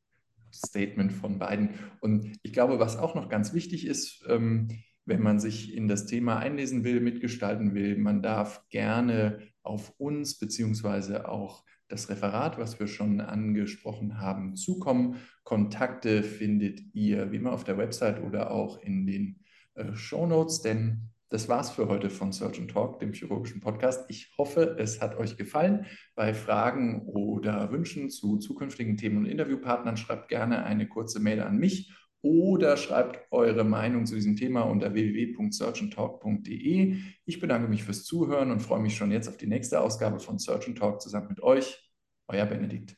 Statement 0.53 1.11
von 1.11 1.37
beiden. 1.37 1.71
Und 1.99 2.37
ich 2.41 2.53
glaube, 2.53 2.79
was 2.79 2.95
auch 2.95 3.13
noch 3.13 3.27
ganz 3.27 3.53
wichtig 3.53 3.85
ist, 3.85 4.23
ähm, 4.29 4.69
wenn 5.03 5.21
man 5.21 5.41
sich 5.41 5.73
in 5.75 5.89
das 5.89 6.05
Thema 6.05 6.37
einlesen 6.37 6.85
will, 6.85 7.01
mitgestalten 7.01 7.75
will, 7.75 7.97
man 7.97 8.21
darf 8.21 8.65
gerne 8.69 9.39
auf 9.61 9.93
uns 9.97 10.39
beziehungsweise 10.39 11.27
auch 11.27 11.65
das 11.89 12.07
Referat, 12.07 12.57
was 12.57 12.79
wir 12.79 12.87
schon 12.87 13.19
angesprochen 13.19 14.21
haben, 14.21 14.55
zukommen. 14.55 15.17
Kontakte 15.43 16.23
findet 16.23 16.79
ihr 16.93 17.33
wie 17.33 17.35
immer 17.35 17.51
auf 17.51 17.65
der 17.65 17.77
Website 17.77 18.23
oder 18.23 18.51
auch 18.51 18.81
in 18.81 19.05
den 19.05 19.43
äh, 19.73 19.93
Show 19.95 20.25
Notes, 20.25 20.61
denn 20.61 21.11
das 21.31 21.47
war's 21.47 21.71
für 21.71 21.87
heute 21.87 22.09
von 22.09 22.33
Surgeon 22.33 22.67
Talk, 22.67 22.99
dem 22.99 23.13
chirurgischen 23.13 23.61
Podcast. 23.61 24.03
Ich 24.09 24.33
hoffe, 24.37 24.75
es 24.77 25.01
hat 25.01 25.17
euch 25.17 25.37
gefallen. 25.37 25.85
Bei 26.13 26.33
Fragen 26.33 27.07
oder 27.07 27.71
Wünschen 27.71 28.09
zu 28.09 28.37
zukünftigen 28.37 28.97
Themen 28.97 29.19
und 29.19 29.25
Interviewpartnern 29.25 29.95
schreibt 29.95 30.27
gerne 30.27 30.65
eine 30.65 30.89
kurze 30.89 31.21
Mail 31.21 31.39
an 31.39 31.57
mich 31.57 31.95
oder 32.21 32.75
schreibt 32.75 33.31
eure 33.31 33.63
Meinung 33.63 34.05
zu 34.05 34.15
diesem 34.15 34.35
Thema 34.35 34.63
unter 34.63 34.93
www.surgeontalk.de. 34.93 36.97
Ich 37.23 37.39
bedanke 37.39 37.69
mich 37.69 37.85
fürs 37.85 38.03
Zuhören 38.03 38.51
und 38.51 38.59
freue 38.59 38.81
mich 38.81 38.97
schon 38.97 39.13
jetzt 39.13 39.29
auf 39.29 39.37
die 39.37 39.47
nächste 39.47 39.79
Ausgabe 39.79 40.19
von 40.19 40.37
Surgeon 40.37 40.75
Talk 40.75 41.01
zusammen 41.01 41.29
mit 41.29 41.41
euch. 41.41 41.89
Euer 42.27 42.45
Benedikt. 42.45 42.97